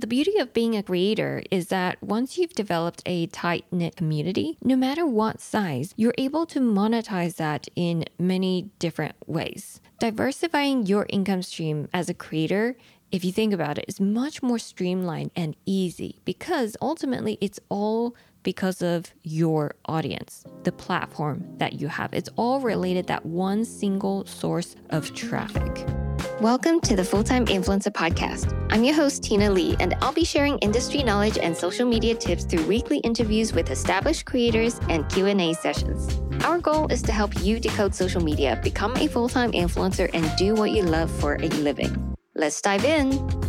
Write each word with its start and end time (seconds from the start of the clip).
The 0.00 0.06
beauty 0.06 0.38
of 0.38 0.54
being 0.54 0.78
a 0.78 0.82
creator 0.82 1.42
is 1.50 1.68
that 1.68 2.02
once 2.02 2.38
you've 2.38 2.54
developed 2.54 3.02
a 3.04 3.26
tight 3.26 3.66
knit 3.70 3.96
community, 3.96 4.56
no 4.64 4.74
matter 4.74 5.04
what 5.04 5.42
size, 5.42 5.92
you're 5.94 6.14
able 6.16 6.46
to 6.46 6.58
monetize 6.58 7.36
that 7.36 7.68
in 7.76 8.06
many 8.18 8.70
different 8.78 9.14
ways. 9.26 9.82
Diversifying 9.98 10.86
your 10.86 11.04
income 11.10 11.42
stream 11.42 11.86
as 11.92 12.08
a 12.08 12.14
creator 12.14 12.76
if 13.12 13.24
you 13.24 13.32
think 13.32 13.52
about 13.52 13.76
it, 13.76 13.86
is 13.88 14.00
much 14.00 14.40
more 14.40 14.60
streamlined 14.60 15.32
and 15.34 15.56
easy 15.66 16.20
because 16.24 16.76
ultimately 16.80 17.36
it's 17.40 17.58
all 17.68 18.14
because 18.44 18.82
of 18.82 19.12
your 19.24 19.74
audience, 19.86 20.44
the 20.62 20.70
platform 20.70 21.44
that 21.58 21.72
you 21.72 21.88
have. 21.88 22.14
It's 22.14 22.30
all 22.36 22.60
related 22.60 23.08
that 23.08 23.26
one 23.26 23.64
single 23.64 24.24
source 24.26 24.76
of 24.90 25.12
traffic. 25.12 25.84
Welcome 26.40 26.80
to 26.80 26.96
the 26.96 27.04
Full 27.04 27.22
Time 27.22 27.44
Influencer 27.44 27.92
Podcast. 27.92 28.56
I'm 28.70 28.82
your 28.82 28.94
host, 28.94 29.22
Tina 29.22 29.50
Lee, 29.50 29.76
and 29.78 29.94
I'll 30.00 30.10
be 30.10 30.24
sharing 30.24 30.56
industry 30.60 31.02
knowledge 31.02 31.36
and 31.36 31.54
social 31.54 31.86
media 31.86 32.14
tips 32.14 32.44
through 32.44 32.64
weekly 32.64 32.96
interviews 33.00 33.52
with 33.52 33.70
established 33.70 34.24
creators 34.24 34.80
and 34.88 35.06
Q&A 35.10 35.52
sessions. 35.52 36.18
Our 36.42 36.56
goal 36.56 36.90
is 36.90 37.02
to 37.02 37.12
help 37.12 37.38
you 37.44 37.60
decode 37.60 37.94
social 37.94 38.22
media, 38.22 38.58
become 38.62 38.96
a 38.96 39.06
full-time 39.06 39.52
influencer, 39.52 40.08
and 40.14 40.34
do 40.38 40.54
what 40.54 40.70
you 40.70 40.82
love 40.82 41.10
for 41.10 41.34
a 41.34 41.48
living. 41.48 42.16
Let's 42.34 42.62
dive 42.62 42.86
in. 42.86 43.39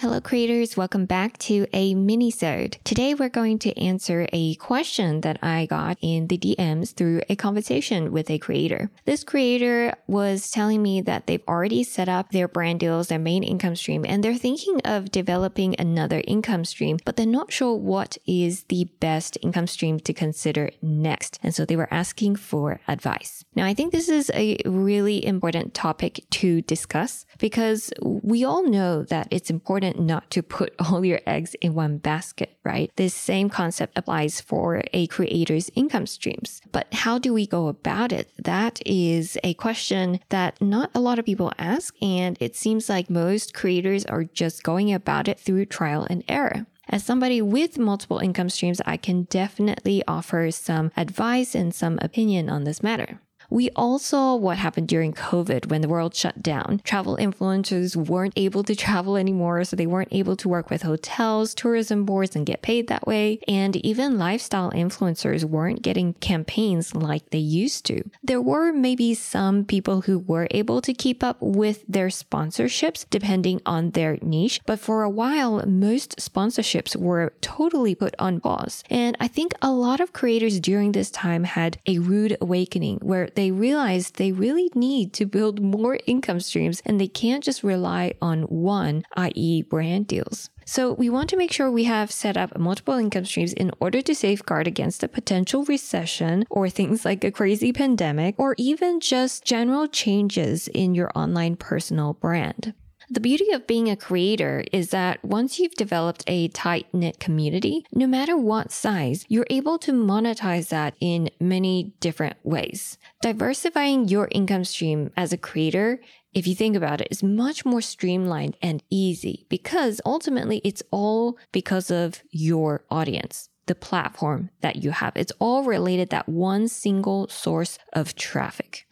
Hello 0.00 0.20
creators, 0.20 0.76
welcome 0.76 1.06
back 1.06 1.38
to 1.38 1.66
a 1.72 1.94
mini-sode. 1.94 2.76
Today 2.84 3.14
we're 3.14 3.30
going 3.30 3.58
to 3.60 3.74
answer 3.80 4.28
a 4.30 4.54
question 4.56 5.22
that 5.22 5.38
I 5.42 5.64
got 5.64 5.96
in 6.02 6.26
the 6.26 6.36
DMs 6.36 6.92
through 6.92 7.22
a 7.30 7.34
conversation 7.34 8.12
with 8.12 8.28
a 8.28 8.38
creator. 8.38 8.90
This 9.06 9.24
creator 9.24 9.94
was 10.06 10.50
telling 10.50 10.82
me 10.82 11.00
that 11.00 11.26
they've 11.26 11.42
already 11.48 11.82
set 11.82 12.10
up 12.10 12.30
their 12.30 12.46
brand 12.46 12.80
deals, 12.80 13.08
their 13.08 13.18
main 13.18 13.42
income 13.42 13.74
stream, 13.74 14.04
and 14.06 14.22
they're 14.22 14.34
thinking 14.34 14.82
of 14.84 15.10
developing 15.10 15.74
another 15.78 16.22
income 16.26 16.66
stream, 16.66 16.98
but 17.06 17.16
they're 17.16 17.24
not 17.24 17.50
sure 17.50 17.74
what 17.74 18.18
is 18.26 18.64
the 18.64 18.90
best 19.00 19.38
income 19.40 19.66
stream 19.66 19.98
to 20.00 20.12
consider 20.12 20.72
next. 20.82 21.38
And 21.42 21.54
so 21.54 21.64
they 21.64 21.74
were 21.74 21.88
asking 21.90 22.36
for 22.36 22.80
advice. 22.86 23.46
Now, 23.54 23.64
I 23.64 23.72
think 23.72 23.92
this 23.92 24.10
is 24.10 24.30
a 24.34 24.58
really 24.66 25.24
important 25.24 25.72
topic 25.72 26.26
to 26.32 26.60
discuss 26.60 27.24
because 27.38 27.92
we 28.02 28.44
all 28.44 28.68
know 28.68 29.02
that 29.04 29.28
it's 29.30 29.50
important 29.50 29.98
not 29.98 30.30
to 30.30 30.42
put 30.42 30.74
all 30.78 31.04
your 31.04 31.20
eggs 31.26 31.54
in 31.60 31.74
one 31.74 31.98
basket, 31.98 32.56
right? 32.64 32.90
This 32.96 33.14
same 33.14 33.48
concept 33.48 33.96
applies 33.96 34.40
for 34.40 34.82
a 34.92 35.06
creator's 35.08 35.70
income 35.74 36.06
streams. 36.06 36.60
But 36.72 36.92
how 36.92 37.18
do 37.18 37.32
we 37.32 37.46
go 37.46 37.68
about 37.68 38.12
it? 38.12 38.30
That 38.38 38.80
is 38.86 39.38
a 39.44 39.54
question 39.54 40.20
that 40.28 40.60
not 40.60 40.90
a 40.94 41.00
lot 41.00 41.18
of 41.18 41.24
people 41.24 41.52
ask. 41.58 41.94
And 42.02 42.36
it 42.40 42.56
seems 42.56 42.88
like 42.88 43.10
most 43.10 43.54
creators 43.54 44.04
are 44.06 44.24
just 44.24 44.62
going 44.62 44.92
about 44.92 45.28
it 45.28 45.40
through 45.40 45.66
trial 45.66 46.06
and 46.08 46.24
error. 46.28 46.66
As 46.88 47.04
somebody 47.04 47.42
with 47.42 47.78
multiple 47.78 48.20
income 48.20 48.48
streams, 48.48 48.80
I 48.86 48.96
can 48.96 49.24
definitely 49.24 50.04
offer 50.06 50.50
some 50.52 50.92
advice 50.96 51.54
and 51.54 51.74
some 51.74 51.98
opinion 52.00 52.48
on 52.48 52.62
this 52.62 52.82
matter. 52.82 53.20
We 53.50 53.70
all 53.76 53.98
saw 53.98 54.34
what 54.34 54.58
happened 54.58 54.88
during 54.88 55.12
COVID 55.12 55.70
when 55.70 55.80
the 55.80 55.88
world 55.88 56.14
shut 56.14 56.42
down. 56.42 56.80
Travel 56.84 57.16
influencers 57.16 57.96
weren't 57.96 58.34
able 58.36 58.62
to 58.64 58.74
travel 58.74 59.16
anymore, 59.16 59.64
so 59.64 59.76
they 59.76 59.86
weren't 59.86 60.12
able 60.12 60.36
to 60.36 60.48
work 60.48 60.70
with 60.70 60.82
hotels, 60.82 61.54
tourism 61.54 62.04
boards, 62.04 62.34
and 62.34 62.46
get 62.46 62.62
paid 62.62 62.88
that 62.88 63.06
way. 63.06 63.38
And 63.46 63.76
even 63.76 64.18
lifestyle 64.18 64.70
influencers 64.72 65.44
weren't 65.44 65.82
getting 65.82 66.14
campaigns 66.14 66.94
like 66.94 67.30
they 67.30 67.38
used 67.38 67.84
to. 67.86 68.02
There 68.22 68.42
were 68.42 68.72
maybe 68.72 69.14
some 69.14 69.64
people 69.64 70.02
who 70.02 70.18
were 70.18 70.48
able 70.50 70.80
to 70.82 70.92
keep 70.92 71.22
up 71.22 71.36
with 71.40 71.84
their 71.88 72.08
sponsorships 72.08 73.06
depending 73.08 73.60
on 73.64 73.90
their 73.90 74.18
niche, 74.22 74.60
but 74.66 74.80
for 74.80 75.02
a 75.02 75.10
while, 75.10 75.64
most 75.66 76.16
sponsorships 76.16 76.96
were 76.96 77.32
totally 77.40 77.94
put 77.94 78.14
on 78.18 78.40
pause. 78.40 78.82
And 78.90 79.16
I 79.20 79.28
think 79.28 79.52
a 79.62 79.70
lot 79.70 80.00
of 80.00 80.12
creators 80.12 80.60
during 80.60 80.92
this 80.92 81.10
time 81.10 81.44
had 81.44 81.78
a 81.86 81.98
rude 81.98 82.36
awakening 82.40 82.98
where 83.02 83.28
they 83.36 83.50
realized 83.50 84.16
they 84.16 84.32
really 84.32 84.70
need 84.74 85.12
to 85.14 85.26
build 85.26 85.62
more 85.62 85.98
income 86.06 86.40
streams 86.40 86.82
and 86.84 87.00
they 87.00 87.06
can't 87.06 87.44
just 87.44 87.62
rely 87.62 88.14
on 88.20 88.42
one, 88.42 89.04
i.e., 89.16 89.62
brand 89.62 90.06
deals. 90.06 90.50
So 90.64 90.92
we 90.92 91.08
want 91.08 91.30
to 91.30 91.36
make 91.36 91.52
sure 91.52 91.70
we 91.70 91.84
have 91.84 92.10
set 92.10 92.36
up 92.36 92.58
multiple 92.58 92.94
income 92.94 93.24
streams 93.24 93.52
in 93.52 93.70
order 93.78 94.02
to 94.02 94.14
safeguard 94.14 94.66
against 94.66 95.04
a 95.04 95.08
potential 95.08 95.64
recession 95.64 96.44
or 96.50 96.68
things 96.68 97.04
like 97.04 97.22
a 97.22 97.30
crazy 97.30 97.72
pandemic 97.72 98.34
or 98.36 98.56
even 98.58 98.98
just 98.98 99.44
general 99.44 99.86
changes 99.86 100.66
in 100.68 100.94
your 100.96 101.12
online 101.14 101.54
personal 101.54 102.14
brand. 102.14 102.74
The 103.08 103.20
beauty 103.20 103.52
of 103.52 103.66
being 103.66 103.88
a 103.88 103.96
creator 103.96 104.64
is 104.72 104.90
that 104.90 105.24
once 105.24 105.58
you've 105.58 105.74
developed 105.74 106.24
a 106.26 106.48
tight 106.48 106.86
knit 106.92 107.20
community, 107.20 107.86
no 107.92 108.06
matter 108.06 108.36
what 108.36 108.72
size, 108.72 109.24
you're 109.28 109.46
able 109.48 109.78
to 109.78 109.92
monetize 109.92 110.70
that 110.70 110.94
in 111.00 111.30
many 111.40 111.94
different 112.00 112.36
ways. 112.42 112.98
Diversifying 113.22 114.08
your 114.08 114.28
income 114.32 114.64
stream 114.64 115.12
as 115.16 115.32
a 115.32 115.38
creator 115.38 116.00
if 116.36 116.46
you 116.46 116.54
think 116.54 116.76
about 116.76 117.00
it, 117.00 117.08
is 117.10 117.22
much 117.22 117.64
more 117.64 117.80
streamlined 117.80 118.58
and 118.60 118.82
easy 118.90 119.46
because 119.48 120.02
ultimately 120.04 120.60
it's 120.64 120.82
all 120.90 121.38
because 121.50 121.90
of 121.90 122.22
your 122.30 122.84
audience, 122.90 123.48
the 123.64 123.74
platform 123.74 124.50
that 124.60 124.76
you 124.76 124.90
have. 124.90 125.16
It's 125.16 125.32
all 125.38 125.64
related 125.64 126.10
that 126.10 126.28
one 126.28 126.68
single 126.68 127.26
source 127.28 127.78
of 127.94 128.16
traffic. 128.16 128.85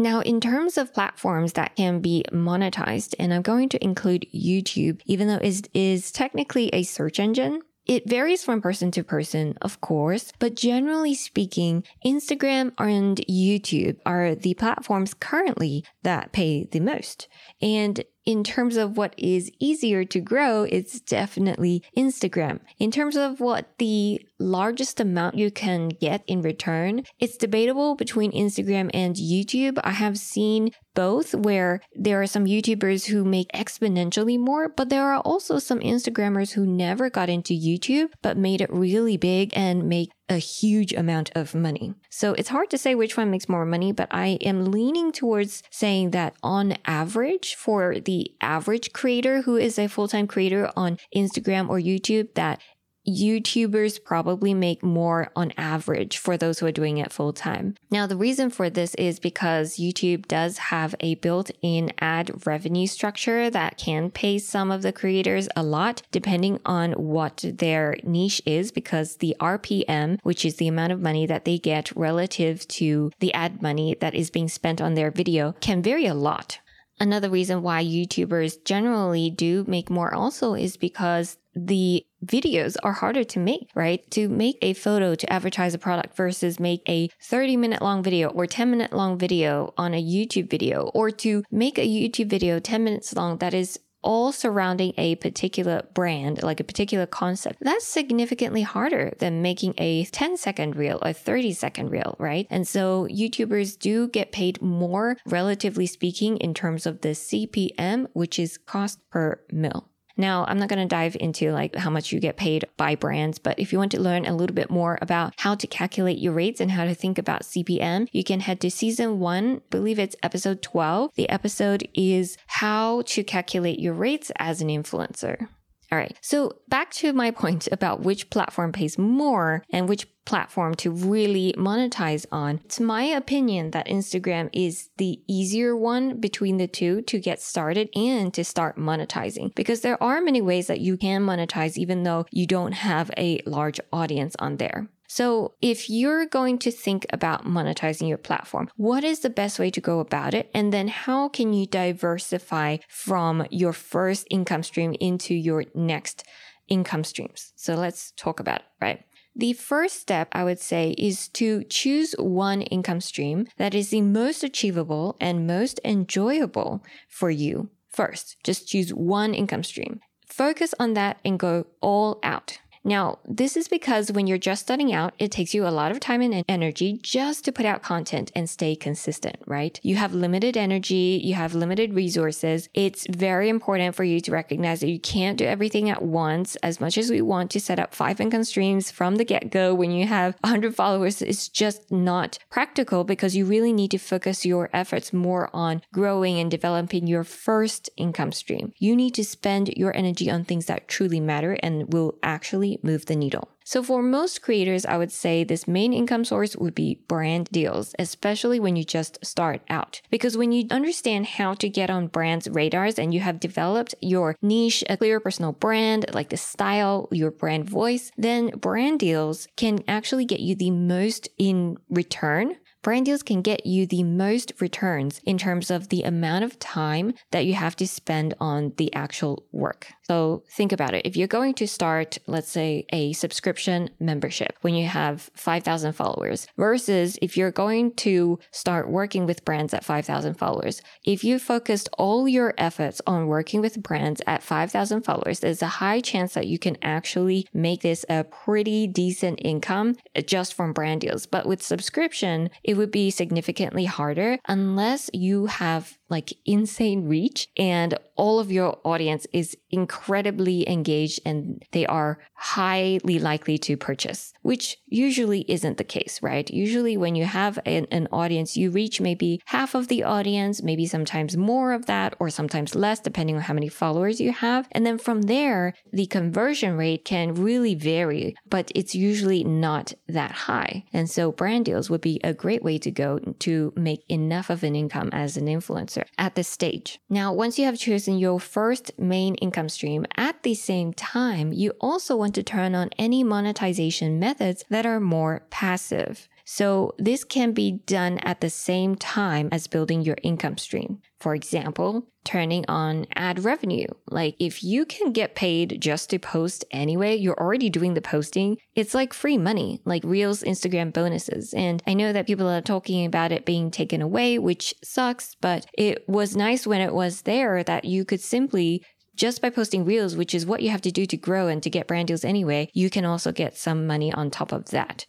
Now, 0.00 0.20
in 0.20 0.40
terms 0.40 0.78
of 0.78 0.94
platforms 0.94 1.52
that 1.52 1.76
can 1.76 2.00
be 2.00 2.24
monetized, 2.32 3.14
and 3.18 3.34
I'm 3.34 3.42
going 3.42 3.68
to 3.68 3.84
include 3.84 4.26
YouTube, 4.34 5.02
even 5.04 5.28
though 5.28 5.36
it 5.42 5.68
is 5.74 6.10
technically 6.10 6.70
a 6.72 6.84
search 6.84 7.20
engine, 7.20 7.60
it 7.84 8.08
varies 8.08 8.42
from 8.42 8.62
person 8.62 8.90
to 8.92 9.04
person, 9.04 9.58
of 9.60 9.82
course, 9.82 10.32
but 10.38 10.54
generally 10.54 11.14
speaking, 11.14 11.84
Instagram 12.02 12.72
and 12.78 13.18
YouTube 13.28 13.98
are 14.06 14.34
the 14.34 14.54
platforms 14.54 15.12
currently 15.12 15.84
that 16.02 16.32
pay 16.32 16.64
the 16.64 16.80
most. 16.80 17.28
And 17.60 18.02
in 18.24 18.44
terms 18.44 18.76
of 18.76 18.96
what 18.96 19.14
is 19.16 19.50
easier 19.58 20.04
to 20.04 20.20
grow, 20.20 20.64
it's 20.64 21.00
definitely 21.00 21.82
Instagram. 21.96 22.60
In 22.78 22.90
terms 22.90 23.16
of 23.16 23.40
what 23.40 23.72
the 23.78 24.20
largest 24.38 25.00
amount 25.00 25.36
you 25.36 25.50
can 25.50 25.88
get 25.88 26.22
in 26.26 26.42
return, 26.42 27.04
it's 27.18 27.36
debatable 27.36 27.94
between 27.94 28.32
Instagram 28.32 28.90
and 28.92 29.16
YouTube. 29.16 29.78
I 29.82 29.90
have 29.90 30.18
seen 30.18 30.70
both 30.94 31.34
where 31.34 31.80
there 31.94 32.20
are 32.20 32.26
some 32.26 32.46
YouTubers 32.46 33.06
who 33.06 33.24
make 33.24 33.50
exponentially 33.52 34.38
more, 34.38 34.68
but 34.68 34.88
there 34.88 35.04
are 35.04 35.20
also 35.20 35.58
some 35.58 35.80
Instagrammers 35.80 36.52
who 36.52 36.66
never 36.66 37.10
got 37.10 37.28
into 37.28 37.54
YouTube 37.54 38.08
but 38.22 38.36
made 38.36 38.60
it 38.60 38.72
really 38.72 39.16
big 39.16 39.52
and 39.54 39.88
make 39.88 40.10
a 40.30 40.38
huge 40.38 40.92
amount 40.94 41.30
of 41.34 41.54
money. 41.54 41.92
So 42.08 42.32
it's 42.34 42.48
hard 42.48 42.70
to 42.70 42.78
say 42.78 42.94
which 42.94 43.16
one 43.16 43.30
makes 43.30 43.48
more 43.48 43.66
money, 43.66 43.92
but 43.92 44.08
I 44.10 44.38
am 44.40 44.70
leaning 44.70 45.10
towards 45.10 45.62
saying 45.70 46.12
that 46.12 46.34
on 46.42 46.76
average, 46.86 47.56
for 47.56 47.98
the 47.98 48.32
average 48.40 48.92
creator 48.92 49.42
who 49.42 49.56
is 49.56 49.78
a 49.78 49.88
full 49.88 50.08
time 50.08 50.28
creator 50.28 50.70
on 50.76 50.98
Instagram 51.14 51.68
or 51.68 51.78
YouTube, 51.78 52.34
that 52.34 52.60
YouTubers 53.08 54.02
probably 54.02 54.54
make 54.54 54.82
more 54.82 55.30
on 55.34 55.52
average 55.56 56.18
for 56.18 56.36
those 56.36 56.58
who 56.58 56.66
are 56.66 56.72
doing 56.72 56.98
it 56.98 57.12
full 57.12 57.32
time. 57.32 57.74
Now, 57.90 58.06
the 58.06 58.16
reason 58.16 58.50
for 58.50 58.68
this 58.68 58.94
is 58.96 59.18
because 59.18 59.78
YouTube 59.78 60.26
does 60.28 60.58
have 60.58 60.94
a 61.00 61.14
built 61.16 61.50
in 61.62 61.92
ad 61.98 62.46
revenue 62.46 62.86
structure 62.86 63.50
that 63.50 63.78
can 63.78 64.10
pay 64.10 64.38
some 64.38 64.70
of 64.70 64.82
the 64.82 64.92
creators 64.92 65.48
a 65.56 65.62
lot 65.62 66.02
depending 66.10 66.60
on 66.66 66.92
what 66.92 67.44
their 67.44 67.96
niche 68.02 68.42
is, 68.44 68.70
because 68.70 69.16
the 69.16 69.36
RPM, 69.40 70.18
which 70.22 70.44
is 70.44 70.56
the 70.56 70.68
amount 70.68 70.92
of 70.92 71.00
money 71.00 71.26
that 71.26 71.44
they 71.44 71.58
get 71.58 71.94
relative 71.96 72.66
to 72.68 73.10
the 73.20 73.32
ad 73.32 73.62
money 73.62 73.96
that 74.00 74.14
is 74.14 74.30
being 74.30 74.48
spent 74.48 74.80
on 74.80 74.94
their 74.94 75.10
video, 75.10 75.54
can 75.60 75.82
vary 75.82 76.06
a 76.06 76.14
lot. 76.14 76.58
Another 77.00 77.30
reason 77.30 77.62
why 77.62 77.82
YouTubers 77.82 78.62
generally 78.62 79.30
do 79.30 79.64
make 79.66 79.88
more 79.88 80.12
also 80.12 80.52
is 80.52 80.76
because 80.76 81.38
the 81.54 82.04
videos 82.24 82.76
are 82.82 82.92
harder 82.92 83.24
to 83.24 83.38
make, 83.38 83.70
right? 83.74 84.08
To 84.10 84.28
make 84.28 84.58
a 84.60 84.74
photo 84.74 85.14
to 85.14 85.32
advertise 85.32 85.72
a 85.72 85.78
product 85.78 86.14
versus 86.14 86.60
make 86.60 86.82
a 86.86 87.08
30 87.22 87.56
minute 87.56 87.80
long 87.80 88.02
video 88.02 88.28
or 88.28 88.46
10 88.46 88.70
minute 88.70 88.92
long 88.92 89.18
video 89.18 89.72
on 89.78 89.94
a 89.94 90.02
YouTube 90.02 90.50
video 90.50 90.90
or 90.94 91.10
to 91.10 91.42
make 91.50 91.78
a 91.78 91.88
YouTube 91.88 92.28
video 92.28 92.60
10 92.60 92.84
minutes 92.84 93.14
long 93.16 93.38
that 93.38 93.54
is 93.54 93.80
all 94.02 94.32
surrounding 94.32 94.92
a 94.96 95.16
particular 95.16 95.82
brand, 95.94 96.42
like 96.42 96.60
a 96.60 96.64
particular 96.64 97.06
concept, 97.06 97.58
that's 97.60 97.86
significantly 97.86 98.62
harder 98.62 99.12
than 99.18 99.42
making 99.42 99.74
a 99.78 100.04
10 100.06 100.36
second 100.36 100.76
reel 100.76 100.98
or 101.02 101.12
30 101.12 101.52
second 101.52 101.90
reel, 101.90 102.16
right? 102.18 102.46
And 102.50 102.66
so 102.66 103.06
YouTubers 103.10 103.78
do 103.78 104.08
get 104.08 104.32
paid 104.32 104.60
more, 104.62 105.16
relatively 105.26 105.86
speaking, 105.86 106.36
in 106.38 106.54
terms 106.54 106.86
of 106.86 107.00
the 107.00 107.10
CPM, 107.10 108.06
which 108.12 108.38
is 108.38 108.58
cost 108.58 108.98
per 109.10 109.40
mil. 109.50 109.89
Now, 110.20 110.44
I'm 110.46 110.58
not 110.58 110.68
going 110.68 110.86
to 110.86 110.94
dive 110.94 111.16
into 111.18 111.50
like 111.50 111.74
how 111.74 111.88
much 111.88 112.12
you 112.12 112.20
get 112.20 112.36
paid 112.36 112.66
by 112.76 112.94
brands, 112.94 113.38
but 113.38 113.58
if 113.58 113.72
you 113.72 113.78
want 113.78 113.90
to 113.92 114.00
learn 114.00 114.26
a 114.26 114.36
little 114.36 114.54
bit 114.54 114.70
more 114.70 114.98
about 115.00 115.32
how 115.38 115.54
to 115.54 115.66
calculate 115.66 116.18
your 116.18 116.34
rates 116.34 116.60
and 116.60 116.70
how 116.70 116.84
to 116.84 116.94
think 116.94 117.16
about 117.16 117.42
CPM, 117.42 118.06
you 118.12 118.22
can 118.22 118.40
head 118.40 118.60
to 118.60 118.70
season 118.70 119.18
one, 119.18 119.62
believe 119.70 119.98
it's 119.98 120.16
episode 120.22 120.60
12. 120.60 121.12
The 121.14 121.28
episode 121.30 121.88
is 121.94 122.36
how 122.46 123.00
to 123.06 123.24
calculate 123.24 123.78
your 123.78 123.94
rates 123.94 124.30
as 124.36 124.60
an 124.60 124.68
influencer. 124.68 125.48
All 125.92 125.98
right. 125.98 126.16
So 126.20 126.56
back 126.68 126.92
to 126.94 127.12
my 127.12 127.30
point 127.42 127.68
about 127.72 128.00
which 128.00 128.30
platform 128.30 128.72
pays 128.72 128.98
more 128.98 129.64
and 129.70 129.88
which 129.88 130.06
platform 130.24 130.74
to 130.76 130.90
really 130.90 131.52
monetize 131.56 132.24
on. 132.30 132.60
It's 132.64 132.78
my 132.78 133.02
opinion 133.02 133.72
that 133.72 133.88
Instagram 133.88 134.48
is 134.52 134.90
the 134.98 135.20
easier 135.26 135.76
one 135.76 136.20
between 136.20 136.58
the 136.58 136.68
two 136.68 137.02
to 137.02 137.18
get 137.18 137.40
started 137.40 137.88
and 137.96 138.32
to 138.34 138.44
start 138.44 138.76
monetizing 138.76 139.52
because 139.54 139.80
there 139.80 140.00
are 140.02 140.20
many 140.20 140.40
ways 140.40 140.68
that 140.68 140.80
you 140.80 140.96
can 140.96 141.22
monetize 141.22 141.76
even 141.76 142.04
though 142.04 142.26
you 142.30 142.46
don't 142.46 142.72
have 142.72 143.10
a 143.16 143.40
large 143.44 143.80
audience 143.92 144.36
on 144.38 144.58
there. 144.58 144.88
So 145.12 145.54
if 145.60 145.90
you're 145.90 146.24
going 146.24 146.58
to 146.58 146.70
think 146.70 147.04
about 147.12 147.44
monetizing 147.44 148.08
your 148.08 148.16
platform, 148.16 148.70
what 148.76 149.02
is 149.02 149.18
the 149.18 149.28
best 149.28 149.58
way 149.58 149.68
to 149.72 149.80
go 149.80 149.98
about 149.98 150.34
it? 150.34 150.48
And 150.54 150.72
then 150.72 150.86
how 150.86 151.28
can 151.28 151.52
you 151.52 151.66
diversify 151.66 152.76
from 152.88 153.44
your 153.50 153.72
first 153.72 154.28
income 154.30 154.62
stream 154.62 154.94
into 155.00 155.34
your 155.34 155.64
next 155.74 156.22
income 156.68 157.02
streams? 157.02 157.52
So 157.56 157.74
let's 157.74 158.12
talk 158.12 158.38
about 158.38 158.60
it, 158.60 158.66
right? 158.80 159.02
The 159.34 159.52
first 159.54 160.00
step 160.00 160.28
I 160.30 160.44
would 160.44 160.60
say 160.60 160.94
is 160.96 161.26
to 161.30 161.64
choose 161.64 162.14
one 162.16 162.62
income 162.62 163.00
stream 163.00 163.48
that 163.56 163.74
is 163.74 163.90
the 163.90 164.02
most 164.02 164.44
achievable 164.44 165.16
and 165.20 165.44
most 165.44 165.80
enjoyable 165.84 166.84
for 167.08 167.30
you 167.30 167.70
first. 167.88 168.36
Just 168.44 168.68
choose 168.68 168.94
one 168.94 169.34
income 169.34 169.64
stream. 169.64 169.98
Focus 170.28 170.72
on 170.78 170.94
that 170.94 171.18
and 171.24 171.36
go 171.36 171.66
all 171.80 172.20
out. 172.22 172.60
Now, 172.82 173.18
this 173.26 173.56
is 173.56 173.68
because 173.68 174.10
when 174.10 174.26
you're 174.26 174.38
just 174.38 174.62
starting 174.62 174.92
out, 174.92 175.12
it 175.18 175.30
takes 175.30 175.52
you 175.52 175.66
a 175.66 175.68
lot 175.68 175.92
of 175.92 176.00
time 176.00 176.22
and 176.22 176.44
energy 176.48 176.98
just 177.02 177.44
to 177.44 177.52
put 177.52 177.66
out 177.66 177.82
content 177.82 178.32
and 178.34 178.48
stay 178.48 178.74
consistent, 178.74 179.36
right? 179.46 179.78
You 179.82 179.96
have 179.96 180.14
limited 180.14 180.56
energy, 180.56 181.20
you 181.22 181.34
have 181.34 181.54
limited 181.54 181.92
resources. 181.92 182.70
It's 182.72 183.06
very 183.10 183.50
important 183.50 183.94
for 183.94 184.04
you 184.04 184.20
to 184.20 184.32
recognize 184.32 184.80
that 184.80 184.88
you 184.88 184.98
can't 184.98 185.36
do 185.36 185.44
everything 185.44 185.90
at 185.90 186.02
once. 186.02 186.56
As 186.56 186.80
much 186.80 186.96
as 186.96 187.10
we 187.10 187.20
want 187.20 187.50
to 187.50 187.60
set 187.60 187.78
up 187.78 187.94
five 187.94 188.18
income 188.20 188.44
streams 188.44 188.90
from 188.90 189.16
the 189.16 189.24
get 189.24 189.50
go 189.50 189.74
when 189.74 189.90
you 189.90 190.06
have 190.06 190.36
100 190.40 190.74
followers, 190.74 191.20
it's 191.20 191.48
just 191.48 191.90
not 191.90 192.38
practical 192.48 193.04
because 193.04 193.36
you 193.36 193.44
really 193.44 193.74
need 193.74 193.90
to 193.90 193.98
focus 193.98 194.46
your 194.46 194.70
efforts 194.72 195.12
more 195.12 195.50
on 195.52 195.82
growing 195.92 196.38
and 196.38 196.50
developing 196.50 197.06
your 197.06 197.24
first 197.24 197.90
income 197.98 198.32
stream. 198.32 198.72
You 198.78 198.96
need 198.96 199.14
to 199.14 199.24
spend 199.24 199.68
your 199.76 199.94
energy 199.94 200.30
on 200.30 200.44
things 200.44 200.66
that 200.66 200.88
truly 200.88 201.20
matter 201.20 201.58
and 201.62 201.92
will 201.92 202.14
actually 202.22 202.69
move 202.82 203.06
the 203.06 203.16
needle. 203.16 203.48
So 203.64 203.82
for 203.82 204.02
most 204.02 204.42
creators, 204.42 204.84
I 204.84 204.96
would 204.96 205.12
say 205.12 205.44
this 205.44 205.68
main 205.68 205.92
income 205.92 206.24
source 206.24 206.56
would 206.56 206.74
be 206.74 207.04
brand 207.06 207.48
deals, 207.52 207.94
especially 207.98 208.58
when 208.58 208.74
you 208.74 208.84
just 208.84 209.24
start 209.24 209.62
out. 209.70 210.00
Because 210.10 210.36
when 210.36 210.50
you 210.50 210.66
understand 210.70 211.26
how 211.26 211.54
to 211.54 211.68
get 211.68 211.90
on 211.90 212.08
brands' 212.08 212.48
radars 212.48 212.98
and 212.98 213.14
you 213.14 213.20
have 213.20 213.38
developed 213.38 213.94
your 214.00 214.36
niche, 214.42 214.82
a 214.88 214.96
clear 214.96 215.20
personal 215.20 215.52
brand, 215.52 216.06
like 216.12 216.30
the 216.30 216.36
style, 216.36 217.08
your 217.12 217.30
brand 217.30 217.68
voice, 217.68 218.10
then 218.16 218.48
brand 218.50 218.98
deals 218.98 219.46
can 219.56 219.84
actually 219.86 220.24
get 220.24 220.40
you 220.40 220.54
the 220.54 220.70
most 220.70 221.28
in 221.38 221.76
return 221.88 222.56
brand 222.82 223.06
deals 223.06 223.22
can 223.22 223.42
get 223.42 223.66
you 223.66 223.86
the 223.86 224.02
most 224.02 224.52
returns 224.60 225.20
in 225.24 225.36
terms 225.38 225.70
of 225.70 225.88
the 225.88 226.02
amount 226.02 226.44
of 226.44 226.58
time 226.58 227.14
that 227.30 227.44
you 227.44 227.54
have 227.54 227.76
to 227.76 227.86
spend 227.86 228.34
on 228.40 228.72
the 228.76 228.92
actual 228.94 229.44
work. 229.52 229.88
So 230.10 230.42
think 230.50 230.72
about 230.72 230.92
it. 230.92 231.06
If 231.06 231.16
you're 231.16 231.28
going 231.28 231.54
to 231.54 231.68
start, 231.68 232.18
let's 232.26 232.50
say, 232.50 232.84
a 232.92 233.12
subscription 233.12 233.90
membership 234.00 234.56
when 234.62 234.74
you 234.74 234.88
have 234.88 235.30
5,000 235.36 235.92
followers 235.92 236.48
versus 236.56 237.16
if 237.22 237.36
you're 237.36 237.52
going 237.52 237.94
to 237.98 238.40
start 238.50 238.90
working 238.90 239.24
with 239.24 239.44
brands 239.44 239.72
at 239.72 239.84
5,000 239.84 240.34
followers, 240.34 240.82
if 241.04 241.22
you 241.22 241.38
focused 241.38 241.88
all 241.96 242.26
your 242.26 242.54
efforts 242.58 243.00
on 243.06 243.28
working 243.28 243.60
with 243.60 243.84
brands 243.84 244.20
at 244.26 244.42
5,000 244.42 245.02
followers, 245.02 245.38
there's 245.38 245.62
a 245.62 245.78
high 245.78 246.00
chance 246.00 246.34
that 246.34 246.48
you 246.48 246.58
can 246.58 246.76
actually 246.82 247.46
make 247.54 247.82
this 247.82 248.04
a 248.08 248.24
pretty 248.24 248.88
decent 248.88 249.38
income 249.44 249.94
just 250.26 250.54
from 250.54 250.72
brand 250.72 251.02
deals. 251.02 251.24
But 251.24 251.46
with 251.46 251.62
subscription, 251.62 252.50
it 252.64 252.76
would 252.76 252.90
be 252.90 253.12
significantly 253.12 253.84
harder 253.84 254.38
unless 254.48 255.08
you 255.12 255.46
have 255.46 255.99
like 256.10 256.34
insane 256.44 257.06
reach 257.06 257.48
and 257.56 257.98
all 258.16 258.38
of 258.38 258.52
your 258.52 258.78
audience 258.84 259.26
is 259.32 259.56
incredibly 259.70 260.68
engaged 260.68 261.20
and 261.24 261.64
they 261.72 261.86
are 261.86 262.18
highly 262.34 263.18
likely 263.18 263.56
to 263.56 263.76
purchase, 263.76 264.34
which 264.42 264.76
usually 264.86 265.44
isn't 265.48 265.78
the 265.78 265.84
case, 265.84 266.20
right? 266.22 266.50
Usually 266.50 266.98
when 266.98 267.14
you 267.14 267.24
have 267.24 267.58
an, 267.64 267.86
an, 267.90 268.08
audience, 268.12 268.56
you 268.56 268.70
reach 268.70 269.00
maybe 269.00 269.40
half 269.46 269.74
of 269.74 269.88
the 269.88 270.02
audience, 270.02 270.62
maybe 270.62 270.84
sometimes 270.84 271.36
more 271.36 271.72
of 271.72 271.86
that 271.86 272.14
or 272.18 272.28
sometimes 272.28 272.74
less, 272.74 273.00
depending 273.00 273.36
on 273.36 273.42
how 273.42 273.54
many 273.54 273.68
followers 273.68 274.20
you 274.20 274.32
have. 274.32 274.68
And 274.72 274.84
then 274.84 274.98
from 274.98 275.22
there, 275.22 275.74
the 275.92 276.06
conversion 276.06 276.76
rate 276.76 277.04
can 277.04 277.34
really 277.34 277.74
vary, 277.74 278.34
but 278.48 278.70
it's 278.74 278.94
usually 278.94 279.44
not 279.44 279.94
that 280.08 280.32
high. 280.32 280.84
And 280.92 281.08
so 281.08 281.32
brand 281.32 281.64
deals 281.66 281.88
would 281.88 282.00
be 282.00 282.20
a 282.24 282.34
great 282.34 282.62
way 282.62 282.78
to 282.78 282.90
go 282.90 283.18
to 283.18 283.72
make 283.76 284.04
enough 284.08 284.50
of 284.50 284.64
an 284.64 284.74
income 284.74 285.10
as 285.12 285.36
an 285.36 285.46
influencer 285.46 285.99
at 286.18 286.34
this 286.34 286.48
stage. 286.48 287.00
Now, 287.08 287.32
once 287.32 287.58
you 287.58 287.64
have 287.64 287.78
chosen 287.78 288.18
your 288.18 288.40
first 288.40 288.92
main 288.98 289.34
income 289.36 289.68
stream, 289.68 290.06
at 290.16 290.42
the 290.42 290.54
same 290.54 290.92
time, 290.92 291.52
you 291.52 291.72
also 291.80 292.16
want 292.16 292.34
to 292.36 292.42
turn 292.42 292.74
on 292.74 292.90
any 292.98 293.24
monetization 293.24 294.18
methods 294.18 294.64
that 294.68 294.86
are 294.86 295.00
more 295.00 295.42
passive. 295.50 296.28
So 296.44 296.94
this 296.98 297.22
can 297.22 297.52
be 297.52 297.72
done 297.86 298.18
at 298.18 298.40
the 298.40 298.50
same 298.50 298.96
time 298.96 299.48
as 299.52 299.66
building 299.66 300.02
your 300.02 300.16
income 300.22 300.58
stream. 300.58 301.00
For 301.20 301.34
example, 301.34 302.08
turning 302.24 302.64
on 302.66 303.06
ad 303.14 303.44
revenue. 303.44 303.86
Like 304.08 304.36
if 304.38 304.64
you 304.64 304.86
can 304.86 305.12
get 305.12 305.34
paid 305.34 305.78
just 305.80 306.10
to 306.10 306.18
post 306.18 306.64
anyway, 306.70 307.16
you're 307.16 307.38
already 307.38 307.68
doing 307.68 307.94
the 307.94 308.00
posting. 308.00 308.56
It's 308.74 308.94
like 308.94 309.12
free 309.12 309.36
money, 309.36 309.80
like 309.84 310.02
Reels 310.04 310.42
Instagram 310.42 310.92
bonuses. 310.92 311.52
And 311.52 311.82
I 311.86 311.94
know 311.94 312.12
that 312.12 312.26
people 312.26 312.48
are 312.48 312.62
talking 312.62 313.04
about 313.04 313.32
it 313.32 313.44
being 313.44 313.70
taken 313.70 314.00
away, 314.00 314.38
which 314.38 314.74
sucks, 314.82 315.36
but 315.40 315.66
it 315.76 316.08
was 316.08 316.36
nice 316.36 316.66
when 316.66 316.80
it 316.80 316.94
was 316.94 317.22
there 317.22 317.62
that 317.64 317.84
you 317.84 318.04
could 318.04 318.20
simply 318.20 318.82
just 319.14 319.42
by 319.42 319.50
posting 319.50 319.84
reels, 319.84 320.16
which 320.16 320.34
is 320.34 320.46
what 320.46 320.62
you 320.62 320.70
have 320.70 320.80
to 320.80 320.90
do 320.90 321.04
to 321.04 321.16
grow 321.16 321.46
and 321.46 321.62
to 321.62 321.68
get 321.68 321.86
brand 321.86 322.08
deals 322.08 322.24
anyway, 322.24 322.70
you 322.72 322.88
can 322.88 323.04
also 323.04 323.32
get 323.32 323.54
some 323.54 323.86
money 323.86 324.10
on 324.10 324.30
top 324.30 324.50
of 324.50 324.70
that. 324.70 325.04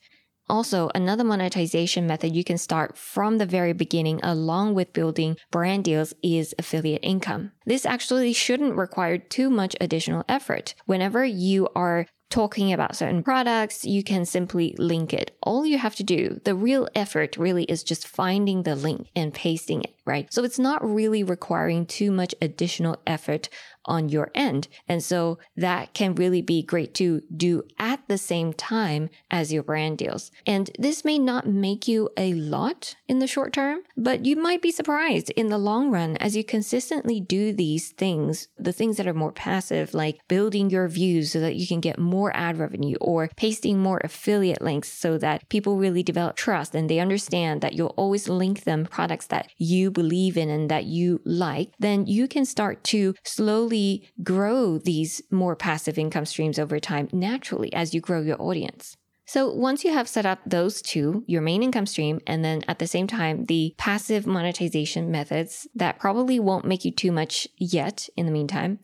Also, 0.51 0.89
another 0.93 1.23
monetization 1.23 2.05
method 2.05 2.35
you 2.35 2.43
can 2.43 2.57
start 2.57 2.97
from 2.97 3.37
the 3.37 3.45
very 3.45 3.71
beginning 3.71 4.19
along 4.21 4.73
with 4.73 4.91
building 4.91 5.37
brand 5.49 5.85
deals 5.85 6.13
is 6.21 6.53
affiliate 6.59 6.99
income. 7.01 7.53
This 7.65 7.85
actually 7.85 8.33
shouldn't 8.33 8.75
require 8.75 9.17
too 9.17 9.49
much 9.49 9.77
additional 9.79 10.25
effort. 10.27 10.75
Whenever 10.85 11.23
you 11.23 11.69
are 11.73 12.05
talking 12.29 12.73
about 12.73 12.97
certain 12.97 13.23
products, 13.23 13.85
you 13.85 14.03
can 14.03 14.25
simply 14.25 14.75
link 14.77 15.13
it. 15.13 15.31
All 15.41 15.65
you 15.65 15.77
have 15.77 15.95
to 15.95 16.03
do, 16.03 16.41
the 16.43 16.55
real 16.55 16.89
effort 16.95 17.37
really 17.37 17.63
is 17.63 17.81
just 17.81 18.05
finding 18.05 18.63
the 18.63 18.75
link 18.75 19.07
and 19.15 19.33
pasting 19.33 19.83
it, 19.83 19.95
right? 20.05 20.31
So 20.33 20.43
it's 20.43 20.59
not 20.59 20.83
really 20.83 21.23
requiring 21.23 21.85
too 21.85 22.11
much 22.11 22.33
additional 22.41 22.97
effort 23.05 23.49
on 23.85 24.09
your 24.09 24.29
end. 24.35 24.67
And 24.87 25.03
so 25.03 25.39
that 25.55 25.93
can 25.93 26.15
really 26.15 26.41
be 26.41 26.61
great 26.61 26.93
to 26.95 27.21
do 27.35 27.63
at 27.79 28.07
the 28.07 28.17
same 28.17 28.53
time 28.53 29.09
as 29.29 29.51
your 29.51 29.63
brand 29.63 29.97
deals. 29.97 30.31
And 30.45 30.69
this 30.77 31.03
may 31.03 31.17
not 31.17 31.47
make 31.47 31.87
you 31.87 32.09
a 32.17 32.33
lot 32.33 32.95
in 33.07 33.19
the 33.19 33.27
short 33.27 33.53
term, 33.53 33.79
but 33.97 34.25
you 34.25 34.35
might 34.35 34.61
be 34.61 34.71
surprised 34.71 35.29
in 35.31 35.49
the 35.49 35.57
long 35.57 35.91
run 35.91 36.17
as 36.17 36.35
you 36.35 36.43
consistently 36.43 37.19
do 37.19 37.53
these 37.53 37.89
things, 37.91 38.47
the 38.57 38.73
things 38.73 38.97
that 38.97 39.07
are 39.07 39.13
more 39.13 39.31
passive, 39.31 39.93
like 39.93 40.19
building 40.27 40.69
your 40.69 40.87
views 40.87 41.31
so 41.31 41.39
that 41.39 41.55
you 41.55 41.67
can 41.67 41.79
get 41.79 41.99
more 41.99 42.35
ad 42.35 42.57
revenue 42.57 42.95
or 43.01 43.29
pasting 43.35 43.79
more 43.79 43.99
affiliate 44.03 44.61
links 44.61 44.91
so 44.91 45.17
that 45.17 45.47
people 45.49 45.77
really 45.77 46.03
develop 46.03 46.35
trust 46.35 46.75
and 46.75 46.89
they 46.89 46.99
understand 46.99 47.61
that 47.61 47.73
you'll 47.73 47.87
always 47.97 48.29
link 48.29 48.63
them 48.63 48.85
products 48.85 49.27
that 49.27 49.49
you 49.57 49.90
believe 49.91 50.37
in 50.37 50.49
and 50.49 50.69
that 50.69 50.85
you 50.85 51.21
like, 51.25 51.73
then 51.79 52.05
you 52.05 52.27
can 52.27 52.45
start 52.45 52.83
to 52.85 53.13
slowly 53.23 54.09
grow 54.23 54.77
these 54.77 55.21
more 55.31 55.55
passive 55.55 55.97
income 55.97 56.25
streams 56.25 56.57
over 56.57 56.79
time 56.79 57.09
naturally 57.11 57.71
as 57.73 57.93
you 57.93 58.01
grow 58.01 58.21
your 58.21 58.41
audience. 58.41 58.95
So 59.25 59.53
once 59.53 59.85
you 59.85 59.93
have 59.93 60.09
set 60.09 60.25
up 60.25 60.39
those 60.45 60.81
two, 60.81 61.23
your 61.25 61.41
main 61.41 61.63
income 61.63 61.85
stream, 61.85 62.19
and 62.27 62.43
then 62.43 62.63
at 62.67 62.79
the 62.79 62.87
same 62.87 63.07
time, 63.07 63.45
the 63.45 63.73
passive 63.77 64.27
monetization 64.27 65.09
methods 65.09 65.69
that 65.73 65.99
probably 65.99 66.37
won't 66.37 66.65
make 66.65 66.83
you 66.83 66.91
too 66.91 67.13
much 67.13 67.47
yet 67.57 68.09
in 68.17 68.25
the 68.25 68.31
meantime. 68.33 68.79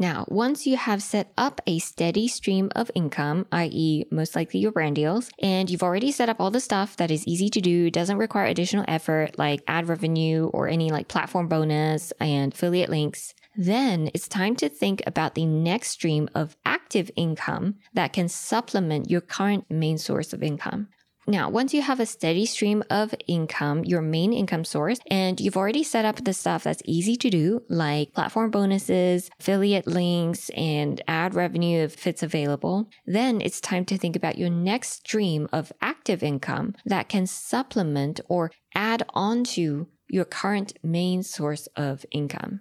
Now, 0.00 0.26
once 0.28 0.64
you 0.64 0.76
have 0.76 1.02
set 1.02 1.32
up 1.36 1.60
a 1.66 1.80
steady 1.80 2.28
stream 2.28 2.70
of 2.76 2.88
income, 2.94 3.46
i.e., 3.50 4.04
most 4.12 4.36
likely 4.36 4.60
your 4.60 4.70
brand 4.70 4.94
deals, 4.94 5.28
and 5.42 5.68
you've 5.68 5.82
already 5.82 6.12
set 6.12 6.28
up 6.28 6.40
all 6.40 6.52
the 6.52 6.60
stuff 6.60 6.96
that 6.98 7.10
is 7.10 7.26
easy 7.26 7.48
to 7.48 7.60
do, 7.60 7.90
doesn't 7.90 8.16
require 8.16 8.46
additional 8.46 8.84
effort 8.86 9.36
like 9.38 9.60
ad 9.66 9.88
revenue 9.88 10.46
or 10.54 10.68
any 10.68 10.92
like 10.92 11.08
platform 11.08 11.48
bonus 11.48 12.12
and 12.20 12.52
affiliate 12.52 12.90
links, 12.90 13.34
then 13.56 14.08
it's 14.14 14.28
time 14.28 14.54
to 14.54 14.68
think 14.68 15.02
about 15.04 15.34
the 15.34 15.44
next 15.44 15.88
stream 15.88 16.28
of 16.32 16.56
active 16.64 17.10
income 17.16 17.74
that 17.92 18.12
can 18.12 18.28
supplement 18.28 19.10
your 19.10 19.20
current 19.20 19.68
main 19.68 19.98
source 19.98 20.32
of 20.32 20.44
income. 20.44 20.86
Now, 21.28 21.50
once 21.50 21.74
you 21.74 21.82
have 21.82 22.00
a 22.00 22.06
steady 22.06 22.46
stream 22.46 22.82
of 22.88 23.14
income, 23.26 23.84
your 23.84 24.00
main 24.00 24.32
income 24.32 24.64
source, 24.64 24.98
and 25.10 25.38
you've 25.38 25.58
already 25.58 25.84
set 25.84 26.06
up 26.06 26.24
the 26.24 26.32
stuff 26.32 26.64
that's 26.64 26.80
easy 26.86 27.16
to 27.16 27.28
do, 27.28 27.62
like 27.68 28.14
platform 28.14 28.50
bonuses, 28.50 29.28
affiliate 29.38 29.86
links, 29.86 30.48
and 30.56 31.02
ad 31.06 31.34
revenue 31.34 31.80
if 31.80 32.06
it's 32.06 32.22
available, 32.22 32.88
then 33.04 33.42
it's 33.42 33.60
time 33.60 33.84
to 33.84 33.98
think 33.98 34.16
about 34.16 34.38
your 34.38 34.48
next 34.48 35.06
stream 35.06 35.50
of 35.52 35.70
active 35.82 36.22
income 36.22 36.74
that 36.86 37.10
can 37.10 37.26
supplement 37.26 38.20
or 38.30 38.50
add 38.74 39.02
on 39.10 39.44
to 39.44 39.86
your 40.08 40.24
current 40.24 40.78
main 40.82 41.22
source 41.22 41.66
of 41.76 42.06
income. 42.10 42.60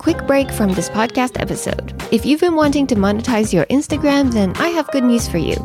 Quick 0.00 0.26
break 0.26 0.50
from 0.50 0.72
this 0.72 0.88
podcast 0.88 1.38
episode. 1.38 1.92
If 2.10 2.24
you've 2.24 2.40
been 2.40 2.54
wanting 2.54 2.86
to 2.86 2.94
monetize 2.94 3.52
your 3.52 3.66
Instagram, 3.66 4.32
then 4.32 4.56
I 4.56 4.68
have 4.68 4.90
good 4.92 5.04
news 5.04 5.28
for 5.28 5.36
you. 5.36 5.56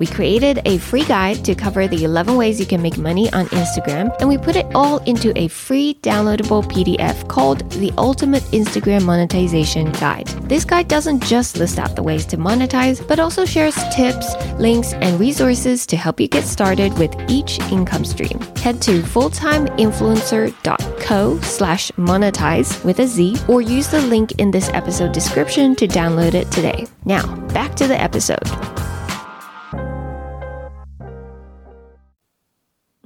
We 0.00 0.06
created 0.06 0.62
a 0.64 0.78
free 0.78 1.04
guide 1.04 1.44
to 1.44 1.54
cover 1.54 1.86
the 1.86 2.04
11 2.04 2.34
ways 2.34 2.58
you 2.58 2.64
can 2.64 2.80
make 2.80 2.96
money 2.96 3.30
on 3.34 3.44
Instagram, 3.48 4.16
and 4.18 4.30
we 4.30 4.38
put 4.38 4.56
it 4.56 4.64
all 4.74 4.96
into 5.04 5.38
a 5.38 5.48
free 5.48 5.98
downloadable 6.02 6.64
PDF 6.64 7.28
called 7.28 7.70
the 7.72 7.92
Ultimate 7.98 8.42
Instagram 8.44 9.04
Monetization 9.04 9.92
Guide. 9.92 10.26
This 10.48 10.64
guide 10.64 10.88
doesn't 10.88 11.22
just 11.22 11.58
list 11.58 11.78
out 11.78 11.96
the 11.96 12.02
ways 12.02 12.24
to 12.26 12.36
monetize, 12.38 13.06
but 13.06 13.20
also 13.20 13.44
shares 13.44 13.76
tips, 13.94 14.34
links, 14.58 14.94
and 14.94 15.20
resources 15.20 15.84
to 15.84 15.98
help 15.98 16.18
you 16.18 16.28
get 16.28 16.44
started 16.44 16.96
with 16.98 17.14
each 17.28 17.58
income 17.70 18.06
stream. 18.06 18.40
Head 18.56 18.80
to 18.82 19.02
fulltimeinfluencer.co 19.02 21.40
slash 21.40 21.90
monetize 21.92 22.84
with 22.84 22.98
a 23.00 23.06
Z 23.06 23.36
or 23.48 23.60
use 23.60 23.88
the 23.88 24.00
link 24.00 24.32
in 24.38 24.50
this 24.50 24.70
episode 24.70 25.12
description 25.12 25.76
to 25.76 25.86
download 25.86 26.32
it 26.32 26.50
today. 26.50 26.86
Now, 27.04 27.36
back 27.48 27.74
to 27.76 27.86
the 27.86 28.00
episode. 28.00 28.48